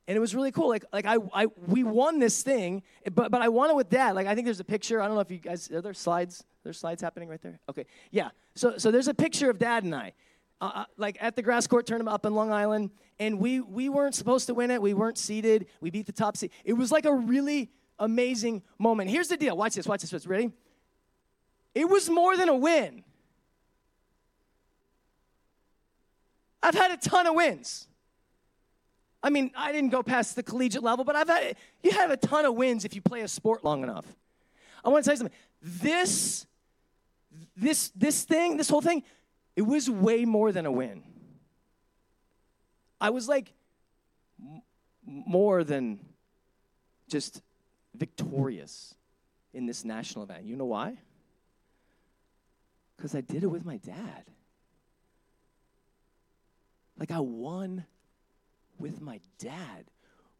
[0.07, 0.69] and it was really cool.
[0.69, 2.81] Like, like I, I, we won this thing,
[3.13, 4.15] but, but I won it with dad.
[4.15, 5.01] Like, I think there's a picture.
[5.01, 6.45] I don't know if you guys are there slides.
[6.63, 7.59] There's slides happening right there.
[7.69, 8.29] Okay, yeah.
[8.55, 10.13] So, so there's a picture of dad and I,
[10.61, 13.89] uh, uh, like at the grass court tournament up in Long Island, and we we
[13.89, 14.81] weren't supposed to win it.
[14.81, 15.67] We weren't seeded.
[15.81, 16.51] We beat the top seed.
[16.63, 19.09] It was like a really amazing moment.
[19.09, 19.55] Here's the deal.
[19.57, 19.87] Watch this.
[19.87, 20.25] Watch this.
[20.25, 20.51] Ready?
[21.75, 23.03] It was more than a win.
[26.63, 27.86] I've had a ton of wins.
[29.27, 32.15] I mean, I didn't go past the collegiate level, but I've had you have a
[32.15, 34.05] ton of wins if you play a sport long enough.
[34.85, 35.37] I want to tell you something.
[35.61, 36.45] This
[37.57, 39.03] this this thing, this whole thing,
[39.57, 41.03] it was way more than a win.
[43.01, 43.51] I was like
[44.41, 44.61] m-
[45.05, 45.99] more than
[47.09, 47.41] just
[47.95, 48.95] victorious
[49.53, 50.45] in this national event.
[50.45, 50.99] You know why?
[52.95, 54.23] Because I did it with my dad.
[56.97, 57.83] Like I won
[58.79, 59.85] with my dad.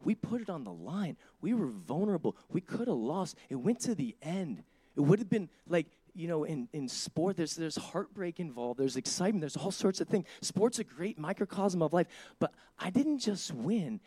[0.04, 1.16] We put it on the line.
[1.40, 2.36] We were vulnerable.
[2.50, 3.36] We could have lost.
[3.48, 4.62] It went to the end.
[4.96, 8.96] It would have been like, you know, in, in sport, there's, there's heartbreak involved, there's
[8.96, 10.26] excitement, there's all sorts of things.
[10.40, 12.08] Sport's a great microcosm of life,
[12.40, 14.00] but I didn't just win,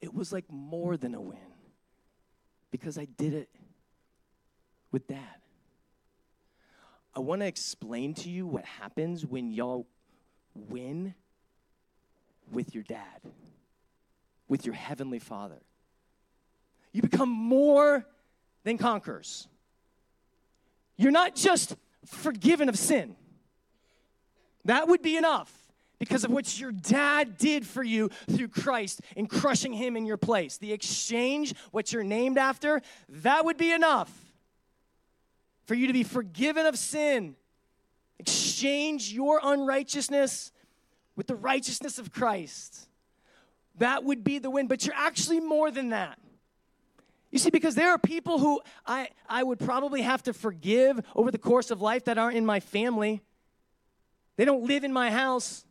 [0.00, 1.38] it was like more than a win
[2.72, 3.48] because I did it
[4.90, 5.36] with dad.
[7.14, 9.86] I want to explain to you what happens when y'all
[10.56, 11.14] win
[12.50, 13.20] with your dad
[14.48, 15.60] with your heavenly Father.
[16.92, 18.06] You become more
[18.62, 19.48] than conquerors.
[20.96, 21.76] You're not just
[22.06, 23.16] forgiven of sin,
[24.64, 25.52] that would be enough
[25.98, 30.16] because of what your dad did for you through Christ in crushing him in your
[30.16, 30.58] place.
[30.58, 34.12] The exchange, what you're named after, that would be enough
[35.66, 37.36] for you to be forgiven of sin.
[38.18, 40.52] Exchange your unrighteousness
[41.16, 42.88] with the righteousness of Christ.
[43.78, 46.18] That would be the win, but you're actually more than that.
[47.30, 51.32] You see, because there are people who I, I would probably have to forgive over
[51.32, 53.22] the course of life that aren't in my family.
[54.36, 55.64] They don't live in my house.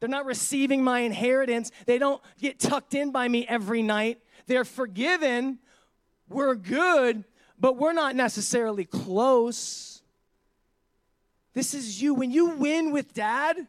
[0.00, 1.70] They're not receiving my inheritance.
[1.84, 4.20] They don't get tucked in by me every night.
[4.46, 5.58] They're forgiven.
[6.28, 7.24] We're good,
[7.58, 10.02] but we're not necessarily close.
[11.52, 12.14] This is you.
[12.14, 13.68] When you win with dad,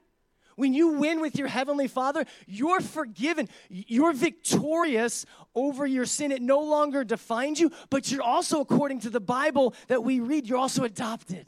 [0.55, 3.49] when you win with your Heavenly Father, you're forgiven.
[3.69, 6.31] You're victorious over your sin.
[6.31, 10.47] It no longer defines you, but you're also, according to the Bible that we read,
[10.47, 11.47] you're also adopted.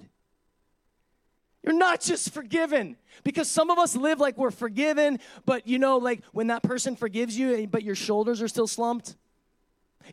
[1.63, 5.97] You're not just forgiven because some of us live like we're forgiven, but you know,
[5.97, 9.15] like when that person forgives you, but your shoulders are still slumped,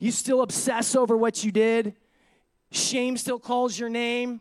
[0.01, 1.95] you still obsess over what you did,
[2.71, 4.41] shame still calls your name.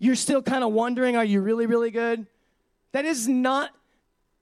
[0.00, 2.26] You're still kind of wondering, are you really, really good?
[2.94, 3.72] That is not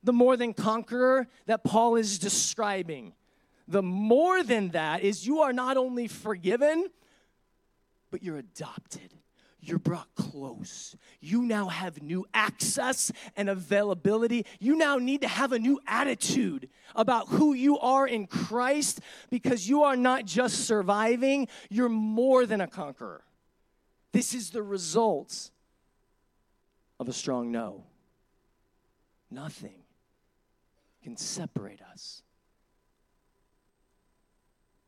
[0.03, 3.15] the more than conqueror that Paul is describing.
[3.67, 6.89] The more than that is you are not only forgiven,
[8.11, 9.15] but you're adopted.
[9.63, 10.97] you're brought close.
[11.21, 14.45] You now have new access and availability.
[14.59, 19.69] You now need to have a new attitude about who you are in Christ because
[19.69, 23.23] you are not just surviving, you're more than a conqueror.
[24.11, 25.51] This is the result
[26.99, 27.85] of a strong no.
[29.33, 29.83] Nothing
[31.03, 32.23] can separate us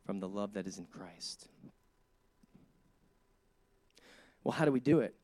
[0.05, 1.49] from the love that is in Christ.
[4.43, 5.15] Well, how do we do it?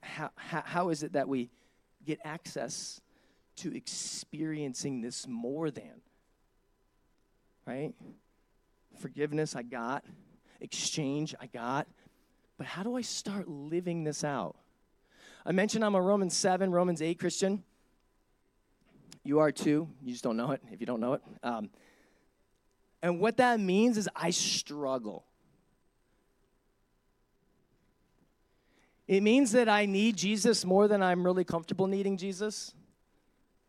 [0.00, 1.50] How, how, how is it that we
[2.06, 3.00] get access
[3.56, 6.00] to experiencing this more than?
[7.66, 7.92] Right?
[8.98, 10.04] Forgiveness, I got.
[10.60, 11.86] Exchange, I got.
[12.56, 14.56] But how do I start living this out?
[15.48, 17.62] I mentioned I'm a Romans 7, Romans 8 Christian.
[19.22, 19.88] You are too.
[20.02, 21.22] You just don't know it if you don't know it.
[21.44, 21.70] Um,
[23.00, 25.24] and what that means is I struggle.
[29.06, 32.74] It means that I need Jesus more than I'm really comfortable needing Jesus.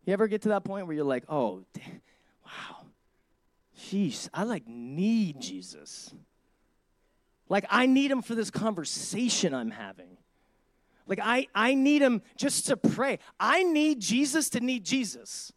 [0.04, 2.02] You ever get to that point where you're like, oh, damn,
[2.44, 2.88] wow,
[3.80, 6.12] jeez, I like need Jesus.
[7.50, 10.18] Like I need him for this conversation I'm having.
[11.08, 13.20] Like I, I need him just to pray.
[13.39, 15.52] I need Jesus to need Jesus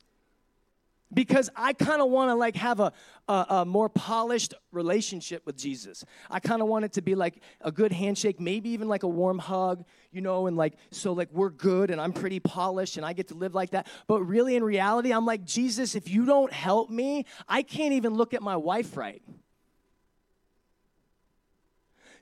[1.13, 2.93] because I kind of want to like have a,
[3.29, 6.05] a, a, more polished relationship with Jesus.
[6.31, 9.09] I kind of want it to be like a good handshake, maybe even like a
[9.09, 13.05] warm hug, you know, and like so like we're good and I'm pretty polished and
[13.05, 13.89] I get to live like that.
[14.07, 18.15] But really in reality, I'm like Jesus, if you don't help me, I can't even
[18.15, 19.23] look at my wife right.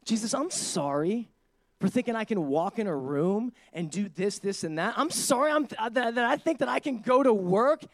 [0.05, 1.29] Jesus, I'm sorry
[1.81, 4.95] for thinking I can walk in a room and do this, this, and that.
[4.97, 7.85] I'm sorry I'm, that, that I think that I can go to work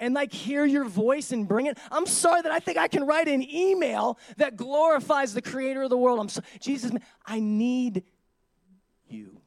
[0.00, 1.78] and like hear your voice and bring it.
[1.90, 5.90] I'm sorry that I think I can write an email that glorifies the creator of
[5.90, 6.18] the world.
[6.20, 6.92] I'm so, Jesus,
[7.26, 8.04] I need
[9.08, 9.40] you.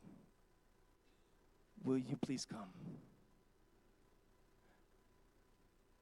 [1.83, 2.69] Will you please come?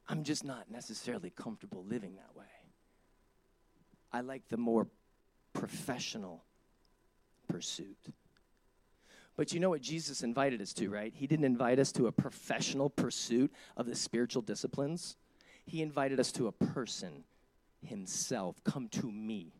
[0.08, 2.46] I'm just not necessarily comfortable living that way.
[4.12, 4.88] I like the more
[5.54, 6.44] professional
[7.50, 7.98] pursuit.
[9.36, 11.14] But you know what Jesus invited us to, right?
[11.16, 15.16] He didn't invite us to a professional pursuit of the spiritual disciplines.
[15.66, 17.24] He invited us to a person
[17.86, 18.62] himself.
[18.64, 19.54] Come to me.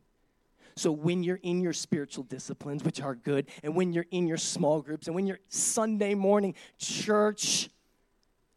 [0.76, 4.38] So when you're in your spiritual disciplines, which are good, and when you're in your
[4.38, 7.70] small groups, and when you're Sunday morning church,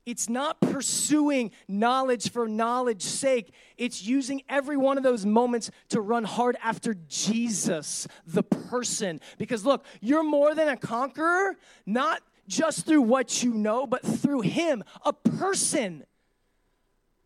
[0.05, 3.53] it's not pursuing knowledge for knowledge's sake.
[3.77, 9.21] It's using every one of those moments to run hard after Jesus, the person.
[9.39, 14.41] Because look, you're more than a conqueror, not just through what you know, but through
[14.41, 16.05] Him, a person.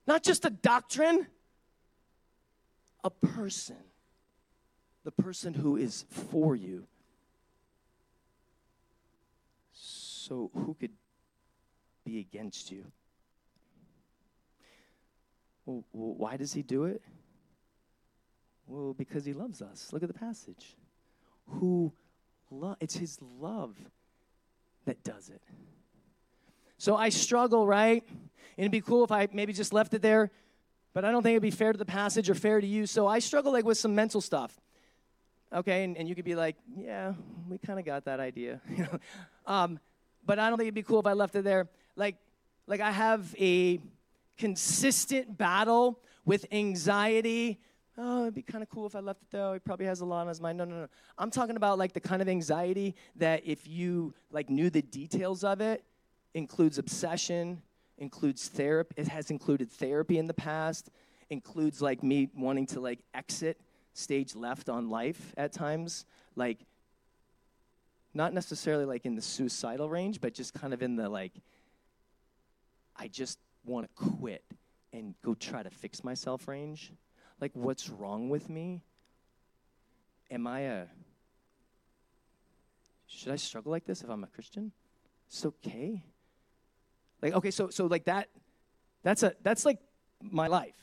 [0.06, 1.26] Not just a doctrine,
[3.02, 3.76] a person.
[5.04, 6.86] The person who is for you.
[9.72, 10.90] So, who could
[12.06, 12.86] be against you.
[15.66, 17.02] Well, why does he do it?
[18.68, 19.92] Well, because he loves us.
[19.92, 20.76] Look at the passage.
[21.48, 21.92] Who
[22.50, 23.76] love it's his love
[24.84, 25.42] that does it.
[26.78, 28.04] So I struggle, right?
[28.08, 30.30] And it'd be cool if I maybe just left it there,
[30.94, 32.86] but I don't think it'd be fair to the passage or fair to you.
[32.86, 34.60] So I struggle like with some mental stuff.
[35.52, 37.14] Okay, and, and you could be like, yeah,
[37.48, 38.60] we kind of got that idea.
[39.46, 39.80] um,
[40.24, 42.16] but I don't think it'd be cool if I left it there like
[42.66, 43.80] like I have a
[44.36, 47.60] consistent battle with anxiety.
[47.98, 49.54] Oh, it'd be kind of cool if I left it though.
[49.54, 50.58] He probably has a lot on his mind.
[50.58, 50.88] No, no, no.
[51.16, 55.44] I'm talking about like the kind of anxiety that if you like knew the details
[55.44, 55.82] of it,
[56.34, 57.62] includes obsession,
[57.96, 58.94] includes therapy.
[58.98, 60.90] It has included therapy in the past,
[61.30, 63.58] includes like me wanting to like exit
[63.94, 66.04] stage left on life at times,
[66.34, 66.58] like
[68.12, 71.32] not necessarily like in the suicidal range, but just kind of in the like
[72.98, 74.44] I just want to quit
[74.92, 76.92] and go try to fix myself range?
[77.40, 78.82] Like, what's wrong with me?
[80.30, 80.86] Am I a.
[83.06, 84.72] Should I struggle like this if I'm a Christian?
[85.28, 86.02] It's okay.
[87.22, 88.28] Like, okay, so, so like that,
[89.02, 89.78] that's a, that's like
[90.20, 90.74] my life.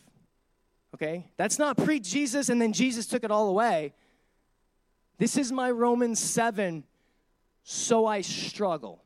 [0.96, 1.28] Okay?
[1.38, 3.94] That's not pre Jesus and then Jesus took it all away.
[5.18, 6.84] This is my Romans 7,
[7.64, 9.03] so I struggle.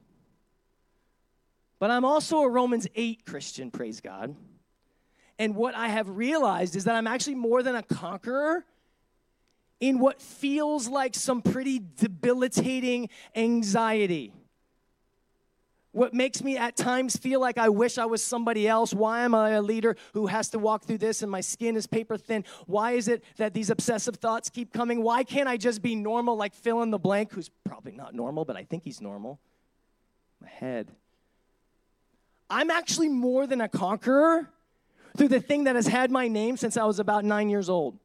[1.80, 4.36] But I'm also a Romans 8 Christian, praise God.
[5.39, 8.65] And what I have realized is that I'm actually more than a conqueror
[9.80, 14.34] in what feels like some pretty debilitating anxiety.
[15.91, 18.93] What makes me at times feel like I wish I was somebody else?
[18.93, 21.88] Why am I a leader who has to walk through this and my skin is
[21.88, 22.43] paper thin?
[22.65, 25.01] Why is it that these obsessive thoughts keep coming?
[25.01, 28.45] Why can't I just be normal like fill in the blank, who's probably not normal,
[28.45, 29.39] but I think he's normal?
[30.41, 30.91] My head.
[32.50, 34.50] I'm actually more than a conqueror
[35.18, 37.98] through the thing that has had my name since I was about nine years old.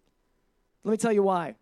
[0.84, 1.54] Let me tell you why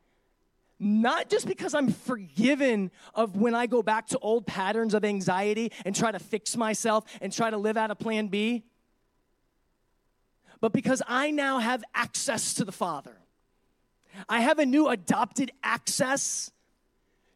[0.81, 5.73] not just because I'm forgiven of when I go back to old patterns of anxiety
[5.85, 8.65] and try to fix myself and try to live out a plan B,
[10.59, 13.19] but because I now have access to the Father.
[14.29, 16.51] I have a new adopted access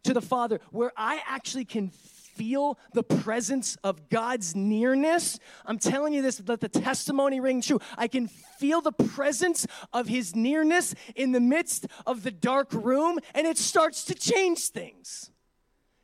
[0.05, 1.91] to the Father where I actually can
[2.35, 5.39] feel the presence of God's nearness.
[5.65, 7.81] I'm telling you this, let the testimony ring true.
[7.97, 13.19] I can feel the presence of His nearness in the midst of the dark room,
[13.35, 15.31] and it starts to change things.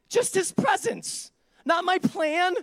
[0.09, 1.33] Just His presence,
[1.64, 2.55] not my plan.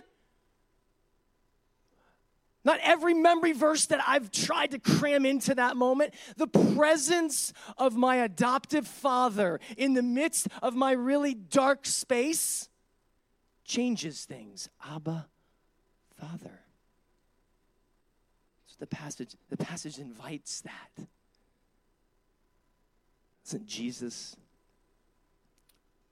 [2.64, 6.12] Not every memory verse that I've tried to cram into that moment.
[6.36, 12.68] The presence of my adoptive father in the midst of my really dark space
[13.68, 14.68] changes things.
[14.84, 15.26] Abba,
[16.18, 16.60] Father.
[18.66, 21.06] So the passage, the passage invites that.
[23.44, 24.36] Doesn't Jesus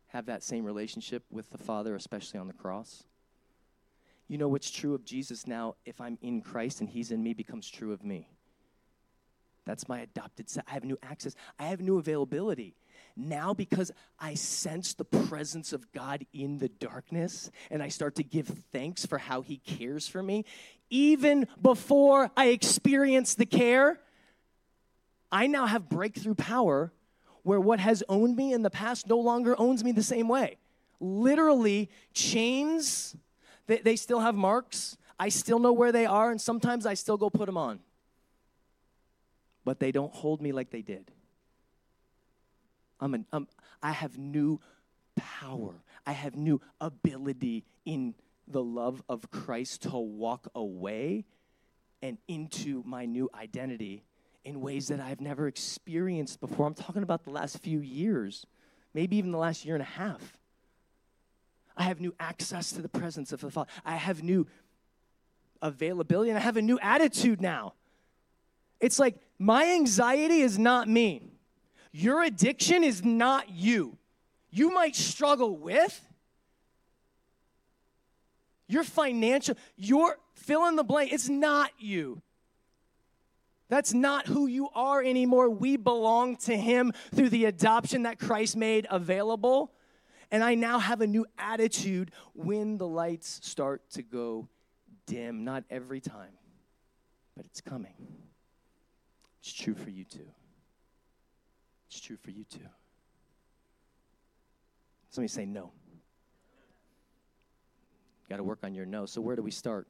[0.09, 3.05] have that same relationship with the Father, especially on the cross?
[4.29, 7.33] You know what's true of Jesus now, if I'm in Christ and He's in me,
[7.33, 8.29] becomes true of me.
[9.65, 10.65] That's my adopted set.
[10.69, 11.35] I have new access.
[11.59, 12.75] I have new availability.
[13.17, 13.91] Now, because
[14.21, 19.07] I sense the presence of God in the darkness and I start to give thanks
[19.07, 20.45] for how He cares for me,
[20.91, 24.01] even before I experience the care,
[25.33, 26.93] I now have breakthrough power
[27.43, 30.59] where what has owned me in the past no longer owns me the same way.
[31.01, 33.17] Literally, chains,
[33.67, 34.97] they, they still have marks.
[35.19, 37.81] I still know where they are, and sometimes I still go put them on.
[39.65, 41.11] But they don't hold me like they did.
[43.01, 43.49] I'm an, um,
[43.83, 44.61] I have new
[45.17, 45.75] power.
[46.07, 48.15] I have new ability in
[48.49, 51.25] the love of Christ to walk away
[52.03, 54.05] and into my new identity
[54.45, 56.67] in ways that I've never experienced before.
[56.67, 58.47] I'm talking about the last few years,
[58.95, 60.39] maybe even the last year and a half.
[61.77, 63.71] I have new access to the presence of the Father.
[63.85, 64.47] I have new
[65.61, 67.75] availability and I have a new attitude now.
[68.81, 71.36] It's like my anxiety is not me.
[71.99, 73.97] Your addiction is not you.
[74.51, 75.99] You might struggle with
[78.69, 82.21] your financial, your fill in the blank, it's not you.
[83.71, 85.49] That's not who you are anymore.
[85.49, 89.73] We belong to Him through the adoption that Christ made available.
[90.31, 94.49] And I now have a new attitude when the lights start to go
[95.07, 95.45] dim.
[95.45, 96.37] Not every time,
[97.35, 97.95] but it's coming.
[99.41, 100.29] It's true for you too.
[102.01, 102.61] True for you too.
[105.11, 105.71] Somebody say no.
[108.29, 109.07] Got to work on your no.
[109.07, 109.87] So, where do we start?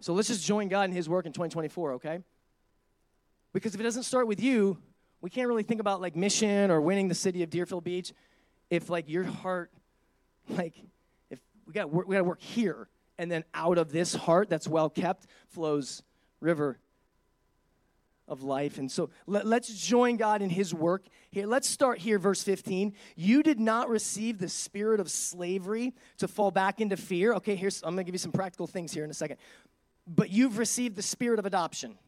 [0.00, 2.20] So, let's just join God in His work in 2024, okay?
[3.52, 4.78] Because if it doesn't start with you,
[5.20, 8.12] we can't really think about like mission or winning the city of Deerfield Beach
[8.70, 9.70] if like your heart,
[10.48, 10.74] like,
[11.30, 12.88] if we got we got to work here,
[13.18, 16.02] and then out of this heart that's well kept flows
[16.40, 16.78] river
[18.28, 18.78] of life.
[18.78, 21.46] And so let, us join God in his work here.
[21.46, 22.94] Let's start here, verse 15.
[23.16, 27.34] You did not receive the spirit of slavery to fall back into fear.
[27.34, 29.38] Okay, here's, I'm to give you some practical things here in a second.
[30.06, 31.98] But you've received the spirit of adoption.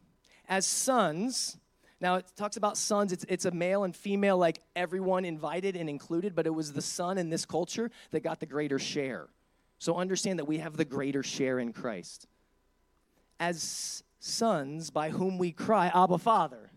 [0.48, 1.56] As sons,
[2.00, 5.88] now it talks about sons, it's, it's a male and female, like everyone invited and
[5.88, 9.28] included, but it was the son in this culture that got the greater share.
[9.78, 12.26] So understand that we have the greater share in Christ.
[13.40, 16.70] As sons by whom we cry, Abba, Father.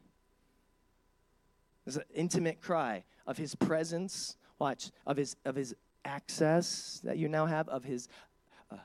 [1.85, 5.73] There's an intimate cry of his presence, watch, of his, of his
[6.03, 8.09] access that you now have, of his
[8.69, 8.75] uh,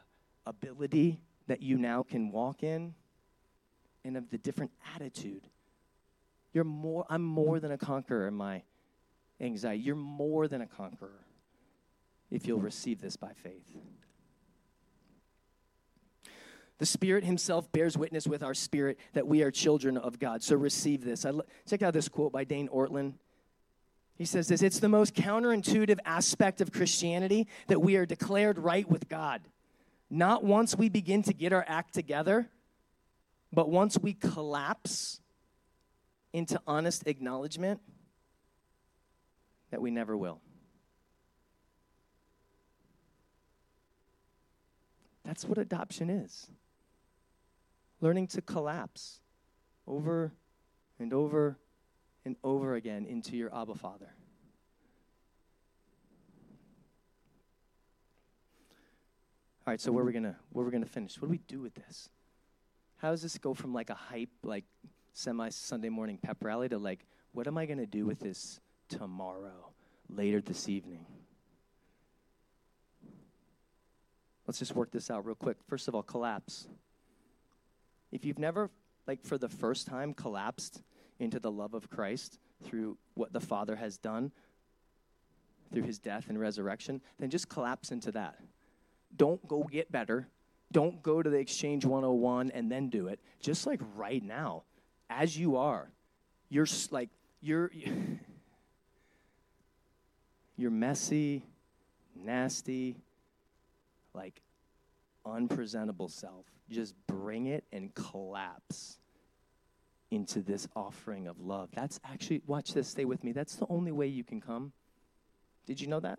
[0.46, 2.94] ability that you now can walk in,
[4.04, 5.48] and of the different attitude.
[6.52, 8.62] You're more, I'm more than a conqueror in my
[9.40, 9.82] anxiety.
[9.82, 11.26] You're more than a conqueror
[12.30, 13.76] if you'll receive this by faith.
[16.82, 20.42] The Spirit Himself bears witness with our spirit that we are children of God.
[20.42, 21.24] So receive this.
[21.70, 23.12] Check out this quote by Dane Ortlund.
[24.18, 28.90] He says this It's the most counterintuitive aspect of Christianity that we are declared right
[28.90, 29.42] with God.
[30.10, 32.48] Not once we begin to get our act together,
[33.52, 35.20] but once we collapse
[36.32, 37.80] into honest acknowledgement
[39.70, 40.40] that we never will.
[45.24, 46.50] That's what adoption is
[48.02, 49.20] learning to collapse
[49.86, 50.32] over
[50.98, 51.56] and over
[52.24, 54.10] and over again into your Abba Father.
[59.64, 61.20] All right, so where are we gonna where are we gonna finish?
[61.20, 62.10] What do we do with this?
[62.96, 64.64] How does this go from like a hype, like
[65.12, 69.70] semi Sunday morning pep rally to like, what am I gonna do with this tomorrow,
[70.08, 71.06] later this evening?
[74.48, 75.58] Let's just work this out real quick.
[75.68, 76.66] First of all, collapse.
[78.12, 78.70] If you've never,
[79.06, 80.82] like, for the first time, collapsed
[81.18, 84.30] into the love of Christ through what the Father has done,
[85.72, 88.36] through his death and resurrection, then just collapse into that.
[89.16, 90.28] Don't go get better.
[90.70, 93.18] Don't go to the Exchange 101 and then do it.
[93.40, 94.64] Just like right now,
[95.10, 95.90] as you are,
[96.48, 97.08] you're like,
[97.40, 97.70] you're.
[100.54, 101.42] You're messy,
[102.14, 102.96] nasty,
[104.14, 104.42] like
[105.24, 106.44] unpresentable self.
[106.72, 108.98] Just bring it and collapse
[110.10, 111.70] into this offering of love.
[111.72, 113.32] That's actually, watch this, stay with me.
[113.32, 114.72] That's the only way you can come.
[115.66, 116.18] Did you know that?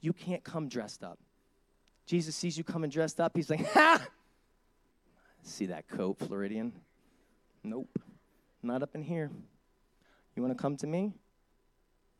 [0.00, 1.18] You can't come dressed up.
[2.06, 3.32] Jesus sees you coming dressed up.
[3.34, 4.00] He's like, ha!
[5.42, 6.72] See that coat, Floridian?
[7.62, 7.98] Nope,
[8.62, 9.30] not up in here.
[10.36, 11.12] You want to come to me?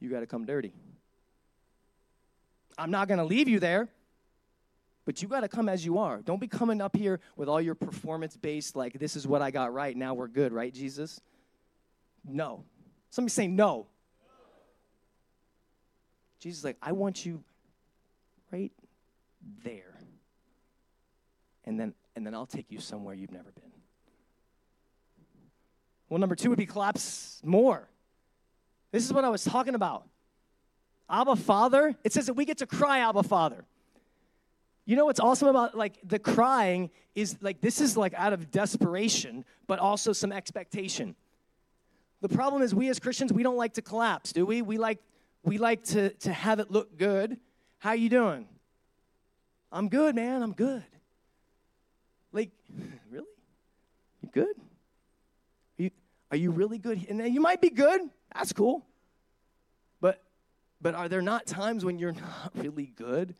[0.00, 0.72] You got to come dirty.
[2.78, 3.88] I'm not to leave you there.
[5.10, 6.22] But you got to come as you are.
[6.22, 9.50] Don't be coming up here with all your performance based, like, this is what I
[9.50, 9.96] got right.
[9.96, 11.20] Now we're good, right, Jesus?
[12.24, 12.62] No.
[13.10, 13.88] Somebody say no.
[16.38, 17.42] Jesus like, I want you
[18.52, 18.70] right
[19.64, 19.98] there.
[21.64, 23.72] And then and then I'll take you somewhere you've never been.
[26.08, 27.88] Well, number two would be collapse more.
[28.92, 30.06] This is what I was talking about.
[31.10, 33.64] Abba Father, it says that we get to cry Abba Father.
[34.90, 38.50] You know what's awesome about like the crying is like this is like out of
[38.50, 41.14] desperation, but also some expectation.
[42.22, 44.62] The problem is we as Christians, we don't like to collapse, do we?
[44.62, 44.98] We like
[45.44, 47.38] we like to to have it look good.
[47.78, 48.48] How you doing?
[49.70, 50.42] I'm good, man.
[50.42, 50.82] I'm good.
[52.32, 52.50] Like,
[53.12, 53.26] really?
[54.22, 54.56] You good?
[55.78, 55.90] Are you,
[56.32, 57.06] are you really good?
[57.08, 58.00] And you might be good.
[58.34, 58.84] That's cool.
[60.00, 60.20] But
[60.80, 62.10] but are there not times when you're
[62.44, 63.36] not really good?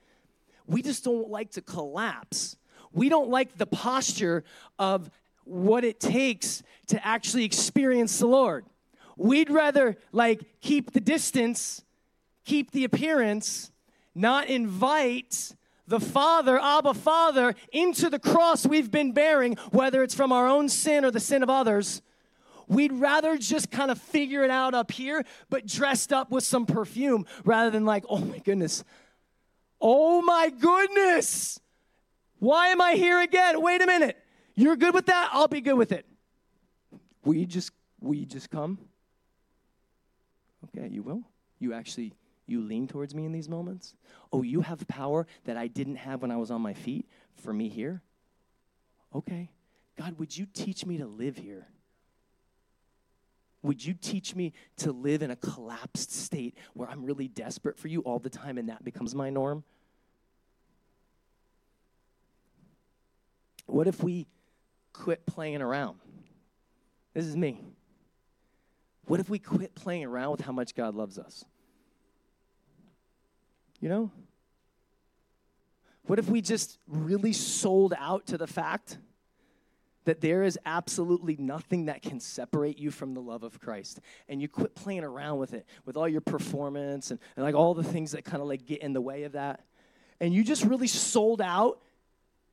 [0.70, 2.56] We just don't like to collapse.
[2.92, 4.44] We don't like the posture
[4.78, 5.10] of
[5.42, 8.64] what it takes to actually experience the Lord.
[9.16, 11.82] We'd rather like keep the distance,
[12.44, 13.72] keep the appearance,
[14.14, 15.56] not invite
[15.88, 20.68] the Father, Abba Father, into the cross we've been bearing, whether it's from our own
[20.68, 22.00] sin or the sin of others.
[22.68, 26.64] We'd rather just kind of figure it out up here, but dressed up with some
[26.64, 28.84] perfume rather than like, oh my goodness,
[29.80, 31.60] Oh my goodness.
[32.38, 33.60] Why am I here again?
[33.60, 34.16] Wait a minute.
[34.54, 35.30] You're good with that?
[35.32, 36.06] I'll be good with it.
[37.24, 38.78] Will you just will you just come?
[40.64, 41.22] Okay, you will.
[41.58, 42.14] You actually
[42.46, 43.94] you lean towards me in these moments?
[44.32, 47.52] Oh, you have power that I didn't have when I was on my feet for
[47.52, 48.02] me here?
[49.14, 49.50] Okay.
[49.96, 51.66] God, would you teach me to live here?
[53.62, 57.88] Would you teach me to live in a collapsed state where I'm really desperate for
[57.88, 59.64] you all the time and that becomes my norm?
[63.66, 64.26] What if we
[64.92, 65.98] quit playing around?
[67.12, 67.60] This is me.
[69.04, 71.44] What if we quit playing around with how much God loves us?
[73.80, 74.10] You know?
[76.06, 78.98] What if we just really sold out to the fact
[80.04, 84.00] that there is absolutely nothing that can separate you from the love of Christ.
[84.28, 87.74] And you quit playing around with it, with all your performance and, and like all
[87.74, 89.64] the things that kind of like get in the way of that.
[90.20, 91.80] And you just really sold out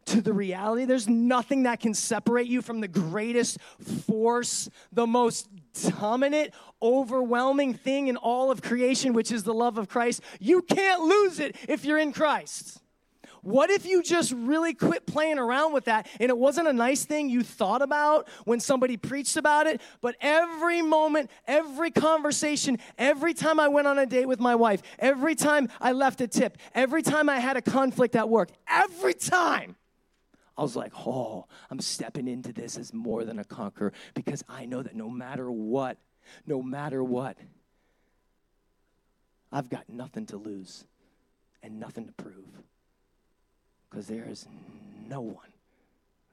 [0.08, 0.86] to the reality.
[0.86, 3.60] There's nothing that can separate you from the greatest
[4.06, 5.50] force, the most
[6.00, 10.22] dominant, overwhelming thing in all of creation, which is the love of Christ.
[10.40, 12.82] You can't lose it if you're in Christ.
[13.48, 17.06] What if you just really quit playing around with that and it wasn't a nice
[17.06, 23.34] thing you thought about when somebody preached about it, but every moment, every conversation, every
[23.34, 26.58] time I went on a date with my wife, every time I left a tip,
[26.76, 29.78] every time I had a conflict at work, every time.
[30.58, 34.66] I was like, oh, I'm stepping into this as more than a conqueror because I
[34.66, 35.98] know that no matter what,
[36.46, 37.38] no matter what,
[39.54, 40.84] I've got nothing to lose
[41.64, 42.44] and nothing to prove
[43.98, 44.46] because there is
[45.10, 45.52] no one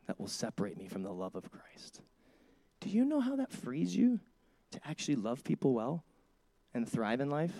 [0.07, 2.03] that will separate me from the love of Christ.
[2.81, 4.21] Do you know how that frees you
[4.73, 6.05] to actually love people well
[6.75, 7.55] and thrive in life?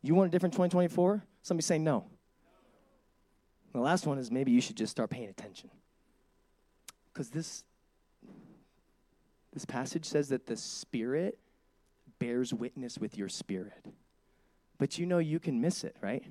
[0.00, 1.22] You want a different 2024?
[1.42, 2.06] Somebody say no.
[3.74, 5.68] The last one is maybe you should just start paying attention.
[7.12, 7.64] Because this,
[9.52, 11.38] this passage says that the Spirit
[12.18, 13.84] bears witness with your spirit.
[14.78, 16.24] But you know you can miss it, right?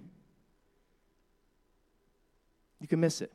[2.86, 3.34] You can miss it.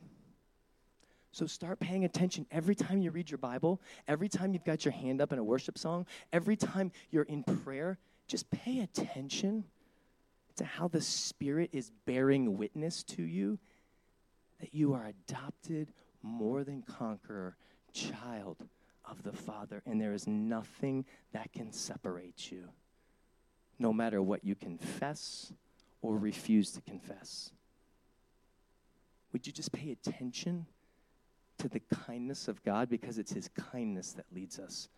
[1.33, 4.93] So start paying attention every time you read your Bible, every time you've got your
[4.93, 7.97] hand up in a worship song, every time you're in prayer,
[8.27, 9.65] just pay attention
[10.55, 13.59] to how the Spirit is bearing witness to you
[14.61, 15.91] that you are adopted,
[16.23, 17.57] more than conqueror,
[17.91, 18.55] child
[19.03, 22.69] of the Father, and there is nothing that can separate you,
[23.77, 25.51] no matter what you confess
[26.01, 27.51] or refuse to confess.
[29.31, 30.65] Would you just pay attention
[31.57, 34.89] to the kindness of God because it's His kindness that leads us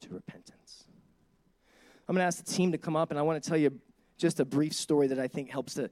[0.00, 0.84] to repentance?
[2.08, 3.80] I'm going to ask the team to come up, and I want to tell you
[4.16, 5.90] just a brief story that I think helps to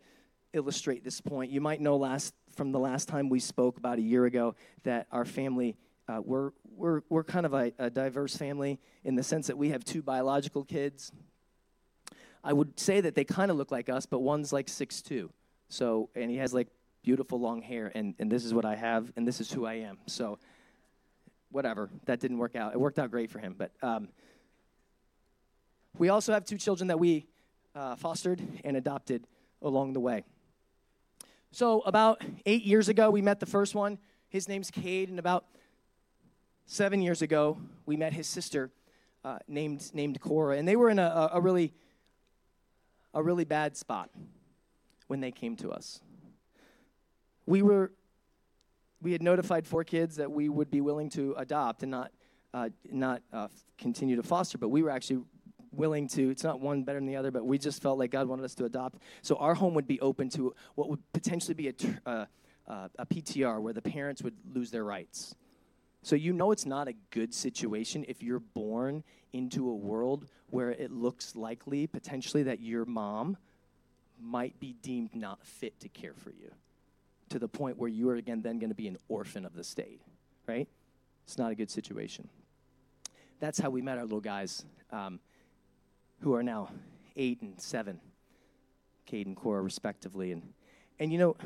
[0.53, 1.51] illustrate this point.
[1.51, 5.09] You might know last from the last time we spoke about a year ago that
[5.11, 5.77] our family
[6.09, 9.71] uh, we're, we're, we're kind of a, a diverse family in the sense that we
[9.71, 11.13] have two biological kids.
[12.43, 15.31] I would say that they kind of look like us, but one's like six two.
[15.69, 16.69] So, and he has like
[17.05, 19.75] beautiful long hair, and, and this is what I have, and this is who I
[19.75, 19.99] am.
[20.07, 20.39] So,
[21.51, 22.73] whatever, that didn't work out.
[22.73, 23.55] It worked out great for him.
[23.57, 24.09] But um,
[25.99, 27.27] we also have two children that we
[27.77, 29.27] uh, fostered and adopted
[29.63, 30.25] along the way.
[31.53, 33.99] So, about eight years ago, we met the first one.
[34.29, 35.45] His name's Cade, and about
[36.67, 38.71] seven years ago, we met his sister
[39.25, 41.73] uh, named, named Cora, and they were in a, a, really,
[43.13, 44.11] a really bad spot
[45.07, 46.01] when they came to us.
[47.47, 47.93] We were,
[49.03, 52.13] we had notified 4Kids that we would be willing to adopt and not,
[52.53, 55.23] uh, not uh, continue to foster, but we were actually
[55.73, 58.29] willing to, it's not one better than the other, but we just felt like God
[58.29, 58.99] wanted us to adopt.
[59.23, 61.75] So our home would be open to what would potentially be a,
[62.07, 62.27] uh,
[62.67, 65.35] uh, a PTR where the parents would lose their rights.
[66.03, 70.71] So you know it's not a good situation if you're born into a world where
[70.71, 73.37] it looks likely, potentially, that your mom
[74.21, 76.53] might be deemed not fit to care for you
[77.35, 79.65] to the point where you are again then going to be an orphan of the
[79.65, 80.01] state,
[80.47, 80.69] right?
[81.25, 82.29] It's not a good situation.
[83.41, 85.19] That's how we met our little guys, um,
[86.21, 86.69] who are now
[87.17, 87.99] eight and seven,
[89.05, 90.31] Cade and Cora, respectively.
[90.31, 90.53] And,
[91.01, 91.37] and you know,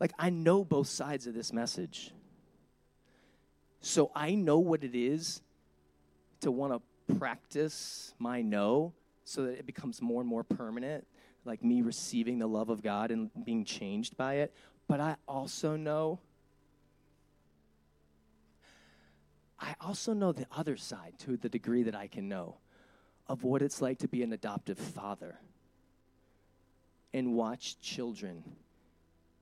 [0.00, 2.10] like, I know both sides of this message.
[3.80, 5.42] So I know what it is
[6.40, 11.06] to want to practice my no so that it becomes more and more permanent,
[11.44, 14.52] like me receiving the love of God and being changed by it.
[14.88, 16.18] But I also know
[19.60, 22.58] I also know the other side to the degree that I can know
[23.26, 25.40] of what it's like to be an adoptive father
[27.12, 28.44] and watch children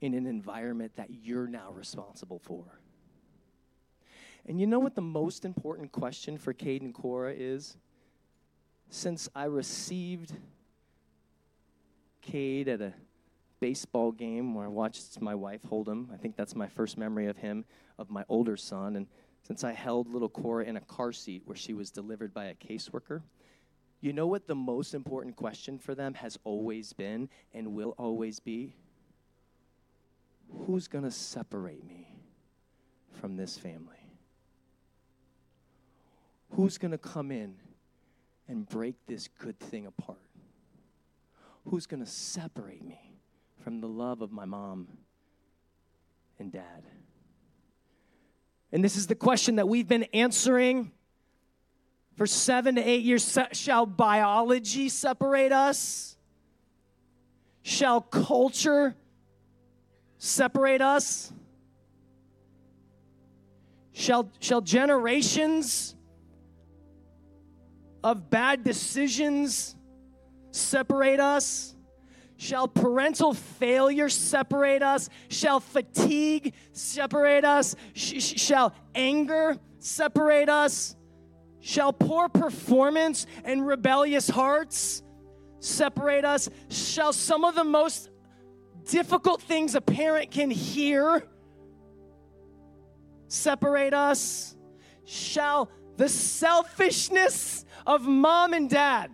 [0.00, 2.80] in an environment that you're now responsible for.
[4.46, 7.76] And you know what the most important question for Cade and Cora is?
[8.88, 10.32] Since I received
[12.22, 12.94] Cade at a
[13.66, 17.26] baseball game where I watched my wife hold him, I think that's my first memory
[17.26, 17.64] of him,
[17.98, 18.94] of my older son.
[18.94, 19.08] And
[19.42, 22.54] since I held little Cora in a car seat where she was delivered by a
[22.54, 23.22] caseworker,
[24.00, 28.38] you know what the most important question for them has always been and will always
[28.38, 28.76] be?
[30.66, 32.06] Who's going to separate me
[33.20, 34.12] from this family?
[36.50, 37.56] Who's going to come in
[38.46, 40.20] and break this good thing apart?
[41.64, 43.15] Who's going to separate me
[43.66, 44.86] from the love of my mom
[46.38, 46.84] and dad?
[48.70, 50.92] And this is the question that we've been answering
[52.14, 53.36] for seven to eight years.
[53.50, 56.16] Shall biology separate us?
[57.62, 58.94] Shall culture
[60.18, 61.32] separate us?
[63.94, 65.96] Shall, shall generations
[68.04, 69.74] of bad decisions
[70.52, 71.75] separate us?
[72.36, 75.08] Shall parental failure separate us?
[75.28, 77.74] Shall fatigue separate us?
[77.94, 80.96] Sh- shall anger separate us?
[81.60, 85.02] Shall poor performance and rebellious hearts
[85.60, 86.50] separate us?
[86.68, 88.10] Shall some of the most
[88.84, 91.26] difficult things a parent can hear
[93.28, 94.54] separate us?
[95.06, 99.10] Shall the selfishness of mom and dad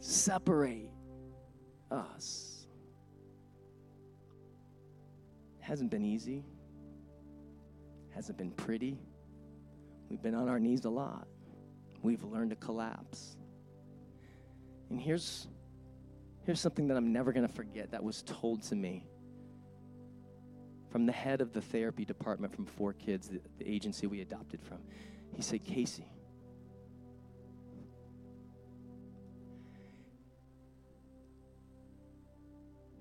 [0.00, 0.90] separate
[1.96, 2.66] us.
[5.60, 6.44] Hasn't been easy.
[8.14, 8.98] Hasn't been pretty.
[10.08, 11.26] We've been on our knees a lot.
[12.02, 13.36] We've learned to collapse.
[14.90, 15.48] And here's
[16.46, 19.04] Here's something that I'm never going to forget that was told to me
[20.90, 24.78] from the head of the therapy department from 4Kids, the, the agency we adopted from.
[25.34, 26.06] He said, Casey,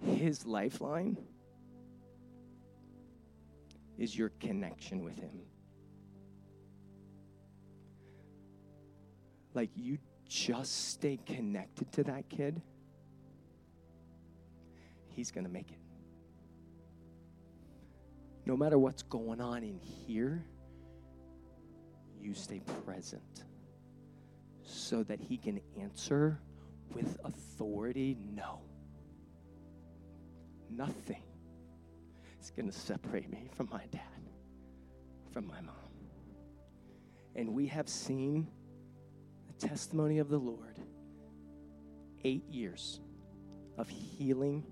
[0.06, 1.18] his lifeline
[3.98, 5.42] is your connection with him.
[9.54, 9.98] Like you
[10.28, 12.62] just stay connected to that kid,
[15.08, 15.80] he's going to make it.
[18.46, 20.46] No matter what's going on in here,
[22.20, 23.44] you stay present
[24.64, 26.40] so that he can answer
[26.94, 28.62] with authority no.
[30.70, 31.24] Nothing
[32.42, 34.02] is going to separate me from my dad,
[35.32, 35.76] from my mom.
[37.36, 38.48] And we have seen
[39.48, 40.80] the testimony of the Lord
[42.24, 43.00] eight years
[43.78, 44.64] of healing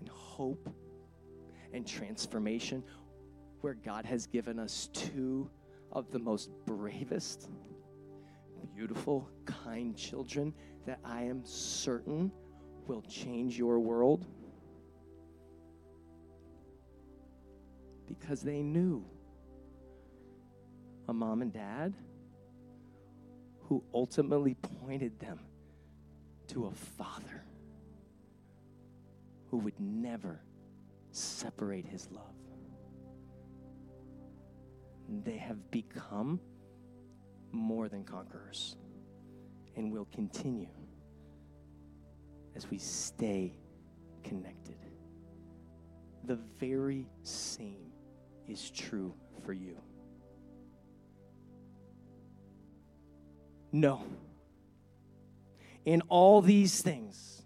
[0.00, 0.68] and hope
[1.72, 2.82] and transformation
[3.60, 5.48] where God has given us two
[5.92, 7.48] of the most bravest,
[8.74, 10.52] beautiful, kind children
[10.84, 12.32] that I am certain
[12.86, 14.26] will change your world
[18.22, 19.04] because they knew
[21.08, 21.92] a mom and dad
[23.62, 25.40] who ultimately pointed them
[26.46, 27.42] to a father
[29.50, 30.40] who would never
[31.10, 32.22] separate his love.
[35.24, 36.40] They have become
[37.50, 38.76] more than conquerors
[39.76, 40.68] and will continue
[42.54, 43.56] as we stay
[44.22, 44.76] connected.
[46.24, 47.91] The very same
[48.48, 49.14] is true
[49.44, 49.76] for you.
[53.72, 54.02] No.
[55.84, 57.42] In all these things,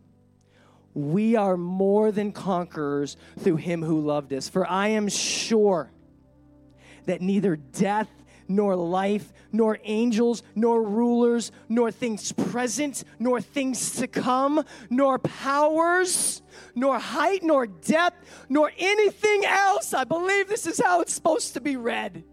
[0.93, 4.49] we are more than conquerors through him who loved us.
[4.49, 5.91] For I am sure
[7.05, 8.11] that neither death,
[8.49, 16.43] nor life, nor angels, nor rulers, nor things present, nor things to come, nor powers,
[16.75, 19.95] nor height, nor depth, nor anything else.
[19.95, 22.25] I believe this is how it's supposed to be read.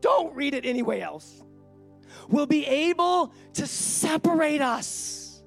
[0.00, 1.42] Don't read it anyway else.
[2.28, 5.42] Will be able to separate us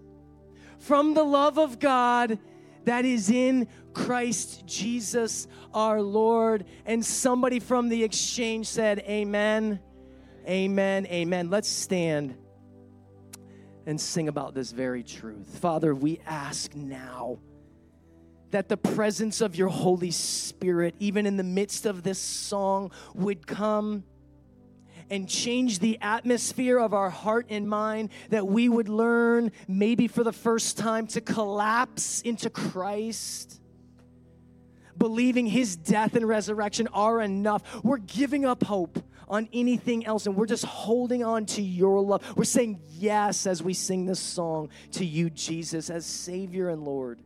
[0.80, 2.38] from the love of God
[2.86, 6.66] that is in Christ Jesus our Lord.
[6.86, 9.80] And somebody from the exchange said, Amen,
[10.48, 11.50] amen, amen.
[11.50, 12.36] Let's stand
[13.86, 15.60] and sing about this very truth.
[15.60, 17.40] Father, we ask now
[18.52, 23.48] that the presence of your Holy Spirit, even in the midst of this song, would
[23.48, 24.04] come
[25.10, 30.24] and change the atmosphere of our heart and mind, that we would learn, maybe for
[30.24, 33.60] the first time, to collapse into Christ.
[34.98, 37.84] Believing his death and resurrection are enough.
[37.84, 42.24] We're giving up hope on anything else and we're just holding on to your love.
[42.36, 47.22] We're saying yes as we sing this song to you, Jesus, as Savior and Lord.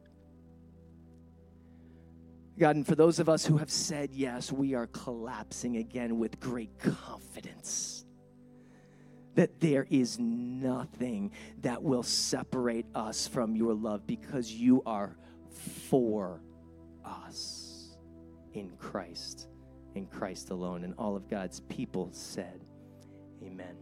[2.57, 6.39] God, and for those of us who have said yes, we are collapsing again with
[6.39, 8.05] great confidence
[9.35, 15.15] that there is nothing that will separate us from your love because you are
[15.89, 16.41] for
[17.07, 17.97] us
[18.53, 19.47] in Christ,
[19.95, 20.83] in Christ alone.
[20.83, 22.63] And all of God's people said,
[23.43, 23.75] Amen.